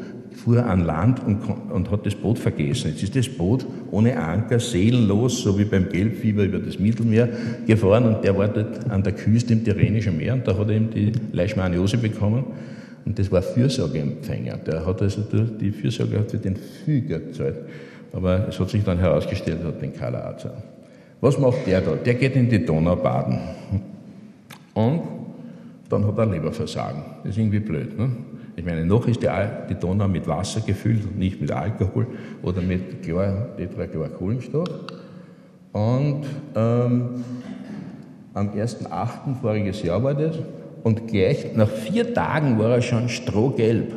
fuhr 0.45 0.65
an 0.65 0.85
Land 0.85 1.21
und, 1.25 1.41
und 1.71 1.91
hat 1.91 2.07
das 2.07 2.15
Boot 2.15 2.39
vergessen. 2.39 2.91
Jetzt 2.91 3.03
ist 3.03 3.17
das 3.17 3.29
Boot 3.29 3.67
ohne 3.91 4.17
Anker, 4.19 4.61
seelenlos, 4.61 5.43
so 5.43 5.59
wie 5.59 5.65
beim 5.65 5.89
Gelbfieber 5.89 6.45
über 6.45 6.59
das 6.59 6.79
Mittelmeer 6.79 7.29
gefahren 7.67 8.07
und 8.07 8.25
der 8.25 8.37
war 8.37 8.49
dort 8.49 8.89
an 8.91 9.03
der 9.03 9.13
Küste 9.13 9.53
im 9.53 9.65
Tyrrhenischen 9.65 10.17
Meer 10.17 10.35
und 10.35 10.47
da 10.47 10.57
hat 10.57 10.69
er 10.69 10.77
eben 10.77 10.91
die 10.91 11.13
Leishmaniose 11.33 11.99
bekommen. 11.99 12.45
Und 13.05 13.19
das 13.19 13.33
war 13.33 13.43
Fürsorgeempfänger. 13.43 14.59
Der 14.59 14.85
hat 14.85 15.01
also 15.01 15.23
die 15.23 15.71
Fürsorge 15.71 16.23
für 16.29 16.37
den 16.37 16.57
Füger 16.57 17.21
gezahlt. 17.21 17.57
Aber 18.13 18.49
es 18.49 18.61
hat 18.61 18.69
sich 18.69 18.85
dann 18.85 18.99
herausgestellt, 18.99 19.59
er 19.63 19.69
hat 19.69 19.83
den 19.83 19.95
Kala-Aza. 19.95 20.53
Was 21.21 21.39
macht 21.39 21.67
der 21.67 21.81
da? 21.81 21.93
Der 21.93 22.15
geht 22.15 22.37
in 22.37 22.49
die 22.49 22.65
Donau 22.65 22.97
baden. 22.97 23.39
Und 24.75 25.03
dann 25.89 26.07
hat 26.07 26.19
er 26.19 26.27
Leberversagen. 26.27 27.03
Das 27.23 27.31
ist 27.31 27.39
irgendwie 27.39 27.61
blöd. 27.61 27.99
Ne? 27.99 28.11
Ich 28.59 28.65
meine, 28.65 28.85
noch 28.85 29.07
ist 29.07 29.23
die, 29.23 29.29
die 29.71 29.75
Donau 29.77 30.09
mit 30.09 30.27
Wasser 30.27 30.61
gefüllt 30.61 31.05
und 31.05 31.17
nicht 31.17 31.41
mit 31.41 31.53
Alkohol 31.53 32.09
oder 32.43 32.61
mit 32.61 33.05
Chlor, 33.05 33.51
Tetrachlorkohlenstoff. 33.57 34.69
Und 35.71 36.25
ähm, 36.57 37.09
am 38.35 38.49
1.8. 38.49 39.37
voriges 39.41 39.81
Jahr 39.85 40.03
war 40.03 40.13
das. 40.13 40.39
Und 40.83 41.07
gleich 41.07 41.55
nach 41.55 41.69
vier 41.69 42.13
Tagen 42.13 42.59
war 42.59 42.73
er 42.73 42.83
schon 42.83 43.09
strohgelb. 43.09 43.95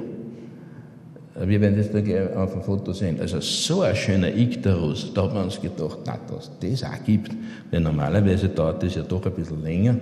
Wir 1.43 1.60
werden 1.60 1.78
das 1.78 1.91
da 1.91 2.00
gleich 2.00 2.32
auf 2.36 2.54
dem 2.54 2.62
Foto 2.62 2.93
sehen. 2.93 3.17
Also 3.19 3.39
so 3.39 3.82
ein 3.82 3.95
schöner 3.95 4.28
Ikterus, 4.28 5.12
da 5.12 5.24
hat 5.24 5.34
man 5.34 5.45
uns 5.45 5.60
gedacht, 5.60 6.02
na, 6.06 6.19
dass 6.30 6.52
das 6.60 6.84
auch 6.84 7.04
gibt. 7.04 7.32
Denn 7.71 7.82
normalerweise 7.82 8.50
dauert 8.50 8.84
das 8.84 8.93
ja 8.93 9.02
doch 9.02 9.26
ein 9.26 9.32
bisschen 9.32 9.63
länger. 9.63 9.95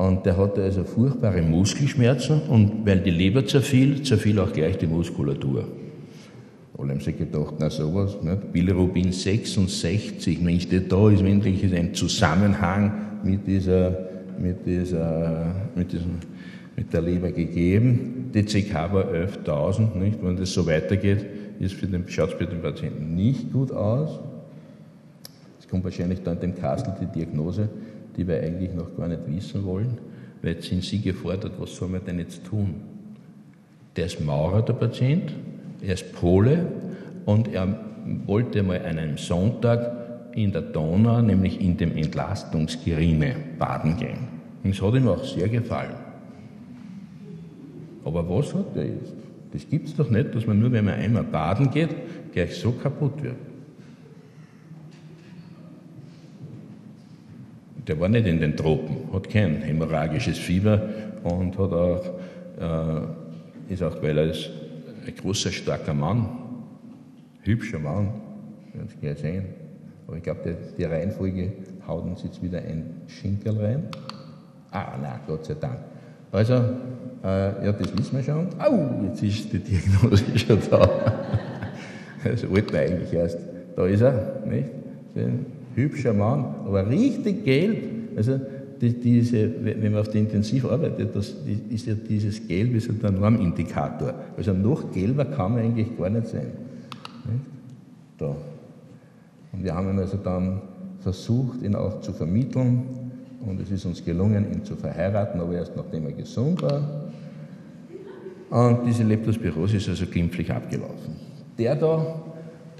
Und 0.00 0.24
der 0.24 0.38
hatte 0.38 0.62
also 0.62 0.82
furchtbare 0.82 1.42
Muskelschmerzen 1.42 2.40
und 2.48 2.86
weil 2.86 3.00
die 3.00 3.10
Leber 3.10 3.44
zerfiel, 3.44 4.02
zerfiel 4.02 4.38
auch 4.38 4.50
gleich 4.50 4.78
die 4.78 4.86
Muskulatur. 4.86 5.68
Alle 6.78 6.92
haben 6.92 7.00
sich 7.00 7.18
gedacht, 7.18 7.56
na 7.58 7.68
sowas, 7.68 8.16
ne? 8.22 8.38
Bilirubin 8.50 9.12
66, 9.12 10.40
Mensch, 10.40 10.68
da 10.88 11.10
ist 11.10 11.20
endlich 11.20 11.74
ein 11.74 11.92
Zusammenhang 11.92 13.20
mit 13.24 13.46
dieser, 13.46 14.08
mit 14.38 14.64
dieser, 14.64 15.54
mit 15.74 15.92
diesem, 15.92 16.12
mit 16.76 16.90
der 16.94 17.02
Leber 17.02 17.30
gegeben. 17.30 18.30
DCK 18.34 18.72
war 18.94 19.04
11.000, 19.04 19.98
nicht? 19.98 20.18
Wenn 20.22 20.34
das 20.34 20.54
so 20.54 20.66
weitergeht, 20.66 21.26
schaut 22.06 22.30
es 22.30 22.34
für 22.38 22.46
den 22.46 22.62
Patienten 22.62 23.14
nicht 23.16 23.52
gut 23.52 23.70
aus. 23.70 24.18
Es 25.58 25.68
kommt 25.68 25.84
wahrscheinlich 25.84 26.22
dann 26.22 26.40
dem 26.40 26.54
Kastel 26.54 26.94
die 27.02 27.18
Diagnose, 27.18 27.68
die 28.20 28.28
wir 28.28 28.42
eigentlich 28.42 28.74
noch 28.74 28.94
gar 28.98 29.08
nicht 29.08 29.22
wissen 29.28 29.64
wollen, 29.64 29.96
weil 30.42 30.52
jetzt 30.52 30.68
sind 30.68 30.84
Sie 30.84 31.00
gefordert, 31.00 31.52
was 31.58 31.74
soll 31.74 31.88
man 31.88 32.04
denn 32.04 32.18
jetzt 32.18 32.44
tun? 32.44 32.74
Der 33.96 34.04
ist 34.06 34.20
Maurer, 34.20 34.60
der 34.60 34.74
Patient, 34.74 35.32
er 35.80 35.94
ist 35.94 36.12
Pole 36.12 36.66
und 37.24 37.48
er 37.48 37.80
wollte 38.26 38.62
mal 38.62 38.84
an 38.84 38.98
einem 38.98 39.16
Sonntag 39.16 40.32
in 40.34 40.52
der 40.52 40.60
Donau, 40.60 41.22
nämlich 41.22 41.62
in 41.62 41.78
dem 41.78 41.96
Entlastungsgerine, 41.96 43.36
baden 43.58 43.96
gehen. 43.96 44.28
Und 44.62 44.72
es 44.72 44.82
hat 44.82 44.94
ihm 44.94 45.08
auch 45.08 45.24
sehr 45.24 45.48
gefallen. 45.48 45.96
Aber 48.04 48.28
was 48.28 48.54
hat 48.54 48.76
er 48.76 48.84
jetzt? 48.84 49.14
Das 49.54 49.66
gibt 49.66 49.88
es 49.88 49.96
doch 49.96 50.10
nicht, 50.10 50.34
dass 50.34 50.46
man 50.46 50.60
nur, 50.60 50.70
wenn 50.72 50.84
man 50.84 50.94
einmal 50.94 51.24
baden 51.24 51.70
geht, 51.70 51.88
gleich 52.34 52.54
so 52.54 52.72
kaputt 52.72 53.22
wird. 53.22 53.49
Der 57.86 57.98
war 57.98 58.08
nicht 58.08 58.26
in 58.26 58.40
den 58.40 58.56
Tropen, 58.56 59.12
hat 59.12 59.28
kein 59.30 59.62
hämorrhagisches 59.62 60.38
Fieber 60.38 60.82
und 61.22 61.56
hat 61.58 61.72
auch, 61.72 62.04
äh, 62.58 63.72
ist 63.72 63.82
auch, 63.82 64.02
weil 64.02 64.18
er 64.18 64.30
ist 64.30 64.50
ein 65.06 65.14
großer, 65.14 65.50
starker 65.50 65.94
Mann, 65.94 66.28
hübscher 67.42 67.78
Mann, 67.78 68.10
Sie 68.88 68.96
gleich 69.00 69.18
sehen. 69.18 69.44
Aber 70.06 70.16
ich 70.16 70.22
glaube, 70.22 70.56
die, 70.76 70.84
Reihenfolge 70.84 71.52
haut 71.86 72.04
uns 72.04 72.22
jetzt 72.22 72.42
wieder 72.42 72.58
ein 72.58 73.02
Schinkel 73.06 73.56
rein. 73.56 73.84
Ah, 74.70 74.96
na, 75.00 75.20
Gott 75.26 75.44
sei 75.44 75.54
Dank. 75.54 75.78
Also, 76.32 76.54
äh, 76.54 77.66
ja, 77.66 77.72
das 77.72 77.96
wissen 77.96 78.16
wir 78.16 78.22
schon. 78.22 78.48
Au, 78.58 79.04
jetzt 79.06 79.22
ist 79.22 79.52
die 79.52 79.58
Diagnose 79.58 80.24
schon 80.38 80.58
da. 80.70 80.88
Das 82.24 82.48
wollten 82.48 82.72
wir 82.72 82.80
eigentlich 82.80 83.12
erst. 83.12 83.38
Da 83.76 83.86
ist 83.86 84.00
er, 84.00 84.42
nicht? 84.46 84.68
Hübscher 85.74 86.12
Mann, 86.12 86.44
aber 86.64 86.88
richtig 86.88 87.44
gelb. 87.44 87.84
Also 88.16 88.40
die, 88.80 88.94
diese, 88.94 89.50
wenn 89.62 89.92
man 89.92 90.00
auf 90.00 90.08
die 90.08 90.18
intensiv 90.18 90.64
arbeitet, 90.64 91.14
das 91.14 91.34
ist 91.68 91.86
ja 91.86 91.94
dieses 91.94 92.46
Gelb 92.46 92.74
ist 92.74 92.86
ja 92.86 92.94
der 92.94 93.10
Normindikator. 93.10 94.14
Also 94.36 94.52
noch 94.52 94.90
gelber 94.92 95.26
kann 95.26 95.52
man 95.52 95.64
eigentlich 95.64 95.96
gar 95.98 96.08
nicht 96.08 96.28
sein. 96.28 96.46
Da. 98.16 98.36
Und 99.52 99.64
wir 99.64 99.74
haben 99.74 99.90
ihn 99.90 99.98
also 99.98 100.16
dann 100.16 100.62
versucht, 101.00 101.62
ihn 101.62 101.74
auch 101.74 102.00
zu 102.00 102.12
vermitteln. 102.12 102.82
Und 103.44 103.60
es 103.60 103.70
ist 103.70 103.86
uns 103.86 104.04
gelungen, 104.04 104.52
ihn 104.52 104.64
zu 104.64 104.76
verheiraten, 104.76 105.40
aber 105.40 105.54
erst 105.54 105.74
nachdem 105.76 106.06
er 106.06 106.12
gesund 106.12 106.62
war. 106.62 107.10
Und 108.50 108.86
diese 108.86 109.04
Leptospirose 109.04 109.76
ist 109.76 109.88
also 109.88 110.06
glimpflich 110.06 110.52
abgelaufen. 110.52 111.16
Der 111.56 111.76
da 111.76 112.22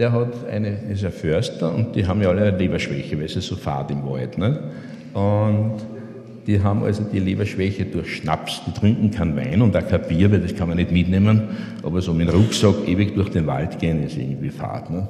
der 0.00 0.12
hat 0.12 0.48
eine, 0.50 0.78
ist 0.90 1.04
ein 1.04 1.12
Förster 1.12 1.74
und 1.74 1.94
die 1.94 2.06
haben 2.06 2.22
ja 2.22 2.30
alle 2.30 2.42
eine 2.42 2.56
Leberschwäche, 2.56 3.18
weil 3.18 3.26
es 3.26 3.36
ist 3.36 3.48
so 3.48 3.54
fad 3.54 3.90
im 3.90 4.02
Wald. 4.06 4.38
Ne? 4.38 4.58
Und 5.12 5.74
die 6.46 6.62
haben 6.62 6.82
also 6.82 7.02
die 7.04 7.18
Leberschwäche 7.18 7.84
durch 7.84 8.16
Schnaps, 8.16 8.62
die 8.66 8.72
trinken 8.72 9.10
kein 9.10 9.36
Wein 9.36 9.60
und 9.60 9.76
auch 9.76 9.86
kein 9.86 10.00
Bier, 10.08 10.32
weil 10.32 10.40
das 10.40 10.56
kann 10.56 10.68
man 10.68 10.78
nicht 10.78 10.90
mitnehmen, 10.90 11.50
aber 11.82 12.00
so 12.00 12.14
mit 12.14 12.28
dem 12.28 12.34
Rucksack 12.34 12.88
ewig 12.88 13.14
durch 13.14 13.28
den 13.28 13.46
Wald 13.46 13.78
gehen 13.78 14.02
ist 14.02 14.16
irgendwie 14.16 14.48
fad. 14.48 14.88
Ne? 14.88 15.06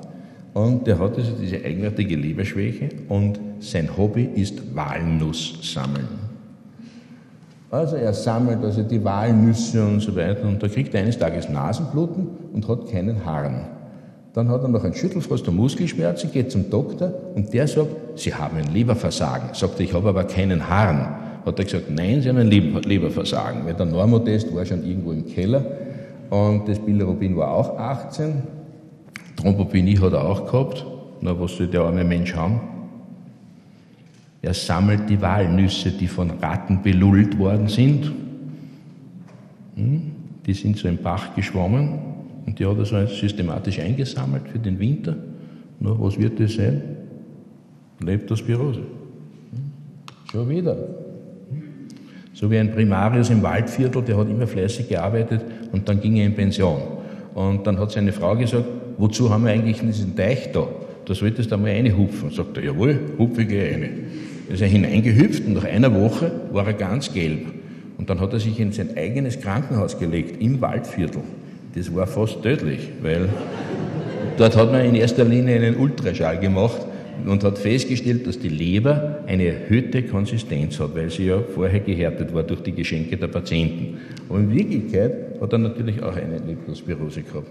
Und 0.55 0.89
der 0.89 0.99
hat 0.99 1.17
also 1.17 1.35
diese 1.41 1.65
eigenartige 1.65 2.17
Leberschwäche 2.17 2.89
und 3.09 3.39
sein 3.61 3.97
Hobby 3.97 4.29
ist 4.35 4.75
Walnuss 4.75 5.73
sammeln. 5.73 6.09
Also 7.71 7.95
er 7.95 8.13
sammelt 8.13 8.65
also 8.65 8.83
die 8.83 9.05
Walnüsse 9.05 9.87
und 9.87 10.01
so 10.01 10.17
weiter 10.17 10.49
und 10.49 10.61
da 10.61 10.67
kriegt 10.67 10.93
er 10.95 11.03
eines 11.03 11.17
Tages 11.17 11.49
Nasenbluten 11.49 12.27
und 12.53 12.67
hat 12.67 12.91
keinen 12.91 13.25
Harn. 13.25 13.80
Dann 14.33 14.49
hat 14.49 14.63
er 14.63 14.69
noch 14.69 14.85
einen 14.85 14.95
Schüttelfrost 14.95 15.49
und 15.49 15.57
Muskelschmerzen, 15.57 16.31
geht 16.31 16.53
zum 16.53 16.71
Doktor 16.71 17.13
und 17.35 17.53
der 17.53 17.67
sagt, 17.67 17.89
Sie 18.15 18.33
haben 18.33 18.57
ein 18.59 18.73
Leberversagen. 18.73 19.55
Sagt 19.55 19.81
ich 19.81 19.93
habe 19.93 20.09
aber 20.09 20.25
keinen 20.25 20.69
Harn. 20.69 21.17
Hat 21.45 21.59
er 21.59 21.65
gesagt, 21.65 21.91
nein, 21.91 22.23
Sie 22.23 22.29
haben 22.29 22.39
ein 22.39 22.49
Leberversagen. 22.49 23.67
Weil 23.67 23.75
der 23.75 23.87
Normotest 23.87 24.55
war 24.55 24.65
schon 24.65 24.85
irgendwo 24.85 25.13
im 25.13 25.27
Keller 25.27 25.65
und 26.31 26.69
das 26.69 26.79
Bilirubin 26.79 27.37
war 27.37 27.51
auch 27.51 27.77
18. 27.77 28.35
Thrombopinie 29.37 30.01
hat 30.01 30.13
er 30.13 30.25
auch 30.25 30.47
gehabt. 30.47 30.87
Na, 31.21 31.39
was 31.39 31.57
soll 31.57 31.67
der 31.67 31.83
arme 31.83 32.05
Mensch 32.05 32.35
haben? 32.35 32.61
Er 34.43 34.55
sammelt 34.55 35.11
die 35.11 35.21
Walnüsse, 35.21 35.91
die 35.91 36.07
von 36.07 36.31
Ratten 36.31 36.83
belullt 36.83 37.37
worden 37.39 37.69
sind. 37.69 38.13
Hm? 39.75 40.13
Die 40.47 40.55
sind 40.55 40.79
so 40.79 40.89
im 40.89 40.99
Bach 40.99 41.35
geschwommen 41.35 41.99
und 42.51 42.59
die 42.59 42.67
hat 42.67 42.79
er 42.79 42.85
so 42.85 43.07
systematisch 43.07 43.79
eingesammelt 43.79 44.49
für 44.49 44.59
den 44.59 44.77
Winter. 44.81 45.15
Na, 45.79 45.95
was 45.97 46.19
wird 46.19 46.41
das 46.41 46.55
sein? 46.55 46.83
Leptospirose. 48.05 48.81
Schon 50.33 50.49
wieder. 50.49 50.77
So 52.33 52.51
wie 52.51 52.59
ein 52.59 52.73
Primarius 52.73 53.31
im 53.31 53.41
Waldviertel, 53.45 54.03
der 54.03 54.17
hat 54.17 54.29
immer 54.29 54.49
fleißig 54.49 54.89
gearbeitet 54.89 55.45
und 55.71 55.89
dann 55.89 56.01
ging 56.01 56.17
er 56.17 56.27
in 56.27 56.35
Pension. 56.35 56.81
Und 57.37 57.65
dann 57.69 57.79
hat 57.79 57.93
seine 57.93 58.11
Frau 58.11 58.35
gesagt, 58.35 58.65
wozu 58.99 59.31
haben 59.31 59.45
wir 59.45 59.53
eigentlich 59.53 59.79
diesen 59.79 60.17
Teich 60.17 60.51
da? 60.51 60.67
Da 61.05 61.15
solltest 61.15 61.53
du 61.53 61.55
einmal 61.55 61.71
reinhupfen. 61.71 62.33
Sagt 62.33 62.57
er, 62.57 62.65
jawohl, 62.65 62.99
hupfe 63.17 63.43
ich 63.43 63.53
rein. 63.53 63.91
Da 64.49 64.55
ist 64.55 64.61
er 64.61 64.67
hineingehüpft 64.67 65.47
und 65.47 65.53
nach 65.53 65.67
einer 65.67 65.95
Woche 65.95 66.33
war 66.51 66.67
er 66.67 66.73
ganz 66.73 67.13
gelb. 67.13 67.47
Und 67.97 68.11
dann 68.11 68.19
hat 68.19 68.33
er 68.33 68.41
sich 68.41 68.59
in 68.59 68.73
sein 68.73 68.97
eigenes 68.97 69.39
Krankenhaus 69.39 70.01
gelegt, 70.01 70.43
im 70.43 70.61
Waldviertel 70.61 71.23
das 71.75 71.95
war 71.95 72.07
fast 72.07 72.43
tödlich, 72.43 72.89
weil 73.03 73.29
dort 74.37 74.57
hat 74.57 74.73
man 74.73 74.85
in 74.85 74.95
erster 74.95 75.25
Linie 75.25 75.57
einen 75.57 75.77
Ultraschall 75.77 76.39
gemacht 76.39 76.87
und 77.27 77.45
hat 77.45 77.59
festgestellt, 77.59 78.27
dass 78.27 78.39
die 78.39 78.49
Leber 78.49 79.19
eine 79.27 79.47
erhöhte 79.47 80.03
Konsistenz 80.03 80.81
hat, 80.81 80.95
weil 80.95 81.11
sie 81.11 81.27
ja 81.27 81.41
vorher 81.41 81.81
gehärtet 81.81 82.35
war 82.35 82.43
durch 82.43 82.63
die 82.63 82.73
Geschenke 82.73 83.17
der 83.17 83.29
Patienten. 83.29 83.99
Aber 84.29 84.39
in 84.39 84.55
Wirklichkeit 84.55 85.13
hat 85.41 85.53
er 85.53 85.59
natürlich 85.59 86.03
auch 86.03 86.17
eine 86.17 86.39
Leptospirose 86.39 87.23
gehabt. 87.23 87.51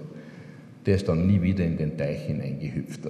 der 0.86 0.96
ist 0.96 1.08
dann 1.08 1.28
nie 1.28 1.42
wieder 1.42 1.64
in 1.66 1.78
den 1.78 1.98
Teich 1.98 2.22
hineingehüpft. 2.26 3.02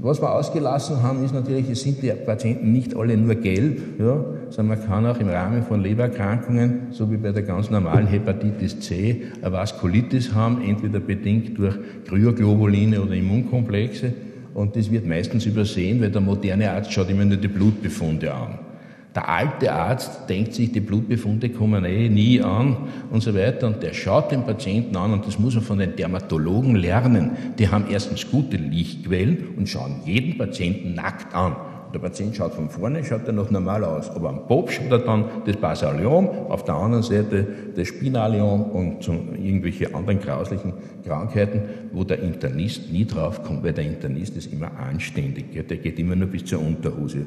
Was 0.00 0.20
wir 0.20 0.32
ausgelassen 0.32 1.02
haben, 1.02 1.24
ist 1.24 1.34
natürlich, 1.34 1.70
es 1.70 1.82
sind 1.82 2.02
die 2.02 2.10
Patienten 2.10 2.72
nicht 2.72 2.96
alle 2.96 3.16
nur 3.16 3.34
gelb, 3.34 3.80
ja, 3.98 4.24
sondern 4.50 4.78
man 4.78 4.86
kann 4.86 5.06
auch 5.06 5.18
im 5.18 5.28
Rahmen 5.28 5.62
von 5.62 5.82
Lebererkrankungen, 5.82 6.88
so 6.90 7.10
wie 7.10 7.16
bei 7.16 7.32
der 7.32 7.42
ganz 7.42 7.70
normalen 7.70 8.06
Hepatitis 8.06 8.80
C, 8.80 9.22
eine 9.40 9.52
Vaskulitis 9.52 10.34
haben, 10.34 10.62
entweder 10.62 11.00
bedingt 11.00 11.58
durch 11.58 11.76
Kryoglobuline 12.06 13.00
oder 13.00 13.12
Immunkomplexe. 13.12 14.12
Und 14.54 14.76
das 14.76 14.90
wird 14.90 15.06
meistens 15.06 15.46
übersehen, 15.46 16.00
weil 16.00 16.10
der 16.10 16.20
moderne 16.20 16.70
Arzt 16.70 16.92
schaut 16.92 17.10
immer 17.10 17.24
nur 17.24 17.36
die 17.36 17.48
Blutbefunde 17.48 18.32
an. 18.32 18.65
Der 19.16 19.30
alte 19.30 19.72
Arzt 19.72 20.28
denkt 20.28 20.52
sich, 20.52 20.72
die 20.72 20.80
Blutbefunde 20.80 21.48
kommen 21.48 21.86
eh 21.86 22.10
nie 22.10 22.42
an 22.42 22.76
und 23.10 23.22
so 23.22 23.34
weiter. 23.34 23.66
Und 23.66 23.82
der 23.82 23.94
schaut 23.94 24.30
den 24.30 24.44
Patienten 24.44 24.94
an 24.94 25.14
und 25.14 25.26
das 25.26 25.38
muss 25.38 25.54
man 25.54 25.64
von 25.64 25.78
den 25.78 25.96
Dermatologen 25.96 26.76
lernen. 26.76 27.30
Die 27.58 27.70
haben 27.70 27.86
erstens 27.90 28.30
gute 28.30 28.58
Lichtquellen 28.58 29.54
und 29.56 29.70
schauen 29.70 30.02
jeden 30.04 30.36
Patienten 30.36 30.92
nackt 30.92 31.34
an. 31.34 31.56
Der 31.94 32.00
Patient 32.00 32.36
schaut 32.36 32.52
von 32.52 32.68
vorne, 32.68 33.02
schaut 33.04 33.26
er 33.26 33.32
noch 33.32 33.50
normal 33.50 33.82
aus. 33.84 34.10
Aber 34.10 34.28
am 34.28 34.46
Bob 34.46 34.70
schaut 34.70 34.90
er 34.90 34.98
dann 34.98 35.24
das 35.46 35.56
Basaliom, 35.56 36.28
auf 36.50 36.64
der 36.64 36.74
anderen 36.74 37.02
Seite 37.02 37.46
das 37.74 37.88
Spinaliom 37.88 38.64
und 38.64 39.08
irgendwelche 39.08 39.94
anderen 39.94 40.20
grauslichen 40.20 40.74
Krankheiten, 41.06 41.62
wo 41.92 42.04
der 42.04 42.22
Internist 42.22 42.92
nie 42.92 43.06
draufkommt, 43.06 43.64
weil 43.64 43.72
der 43.72 43.86
Internist 43.86 44.36
ist 44.36 44.52
immer 44.52 44.72
anständig. 44.78 45.46
Der 45.54 45.78
geht 45.78 45.98
immer 45.98 46.16
nur 46.16 46.28
bis 46.28 46.44
zur 46.44 46.60
Unterhose. 46.60 47.26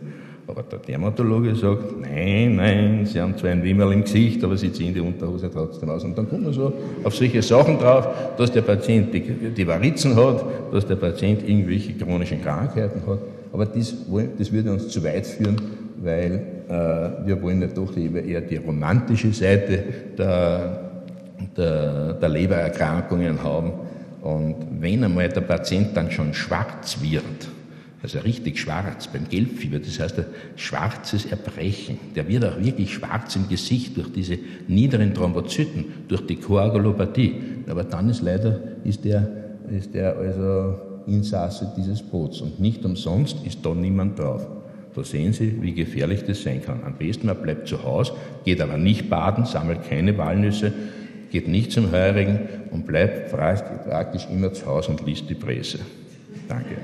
Aber 0.49 0.63
der 0.63 0.79
Dermatologe 0.79 1.55
sagt, 1.55 2.01
nein, 2.01 2.55
nein, 2.55 3.05
Sie 3.05 3.21
haben 3.21 3.37
zwar 3.37 3.51
ein 3.51 3.61
Wimmerl 3.63 3.93
im 3.93 4.01
Gesicht, 4.03 4.43
aber 4.43 4.57
Sie 4.57 4.73
ziehen 4.73 4.95
die 4.95 4.99
Unterhose 4.99 5.47
trotzdem 5.53 5.91
aus. 5.91 6.03
Und 6.03 6.17
dann 6.17 6.27
kommt 6.27 6.43
man 6.43 6.53
so 6.53 6.73
auf 7.03 7.15
solche 7.15 7.43
Sachen 7.43 7.77
drauf, 7.77 8.07
dass 8.35 8.51
der 8.51 8.63
Patient 8.63 9.13
die, 9.13 9.21
die 9.21 9.67
Varizen 9.67 10.15
hat, 10.15 10.43
dass 10.71 10.87
der 10.87 10.95
Patient 10.95 11.47
irgendwelche 11.47 11.93
chronischen 11.93 12.41
Krankheiten 12.41 12.99
hat. 13.05 13.19
Aber 13.53 13.67
das, 13.67 13.93
das 14.39 14.51
würde 14.51 14.71
uns 14.71 14.87
zu 14.87 15.03
weit 15.03 15.27
führen, 15.27 15.61
weil 16.01 16.41
äh, 16.67 17.27
wir 17.27 17.39
wollen 17.43 17.61
ja 17.61 17.67
doch 17.67 17.95
eher 17.95 18.41
die 18.41 18.57
romantische 18.57 19.31
Seite 19.31 19.83
der, 20.17 20.79
der, 21.55 22.13
der 22.13 22.29
Lebererkrankungen 22.29 23.43
haben. 23.43 23.71
Und 24.23 24.55
wenn 24.79 25.03
einmal 25.03 25.29
der 25.29 25.41
Patient 25.41 25.95
dann 25.95 26.09
schon 26.09 26.33
schwarz 26.33 26.97
wird, 27.01 27.47
also 28.01 28.19
richtig 28.19 28.59
schwarz 28.59 29.07
beim 29.07 29.27
Gelbfieber, 29.27 29.79
das 29.79 29.99
heißt 29.99 30.19
ein 30.19 30.25
schwarzes 30.55 31.25
Erbrechen. 31.25 31.99
Der 32.15 32.27
wird 32.27 32.45
auch 32.45 32.57
wirklich 32.59 32.93
schwarz 32.93 33.35
im 33.35 33.49
Gesicht 33.49 33.97
durch 33.97 34.11
diese 34.13 34.37
niederen 34.67 35.13
Thrombozyten, 35.13 35.85
durch 36.07 36.25
die 36.25 36.37
Koagulopathie. 36.37 37.35
Aber 37.67 37.83
dann 37.83 38.09
ist 38.09 38.21
leider, 38.21 38.59
ist 38.85 39.03
der, 39.03 39.27
ist 39.69 39.93
der 39.93 40.15
also 40.15 40.75
Insasse 41.07 41.73
dieses 41.75 42.01
Boots 42.01 42.39
und 42.39 42.59
nicht 42.59 42.85
umsonst 42.85 43.37
ist 43.45 43.65
da 43.65 43.73
niemand 43.73 44.17
drauf. 44.17 44.47
Da 44.95 45.03
sehen 45.03 45.33
Sie, 45.33 45.61
wie 45.61 45.73
gefährlich 45.73 46.23
das 46.25 46.41
sein 46.41 46.63
kann. 46.63 46.83
Am 46.83 46.95
besten 46.95 47.27
man 47.27 47.41
bleibt 47.41 47.67
zu 47.67 47.83
Hause, 47.83 48.13
geht 48.45 48.61
aber 48.61 48.77
nicht 48.77 49.09
baden, 49.09 49.45
sammelt 49.45 49.83
keine 49.87 50.17
Walnüsse, 50.17 50.71
geht 51.31 51.47
nicht 51.47 51.71
zum 51.71 51.91
Heurigen 51.91 52.39
und 52.71 52.87
bleibt 52.87 53.31
praktisch 53.31 54.27
immer 54.31 54.53
zu 54.53 54.65
Hause 54.65 54.91
und 54.91 55.05
liest 55.05 55.29
die 55.29 55.35
Presse. 55.35 55.79
Danke. 56.47 56.75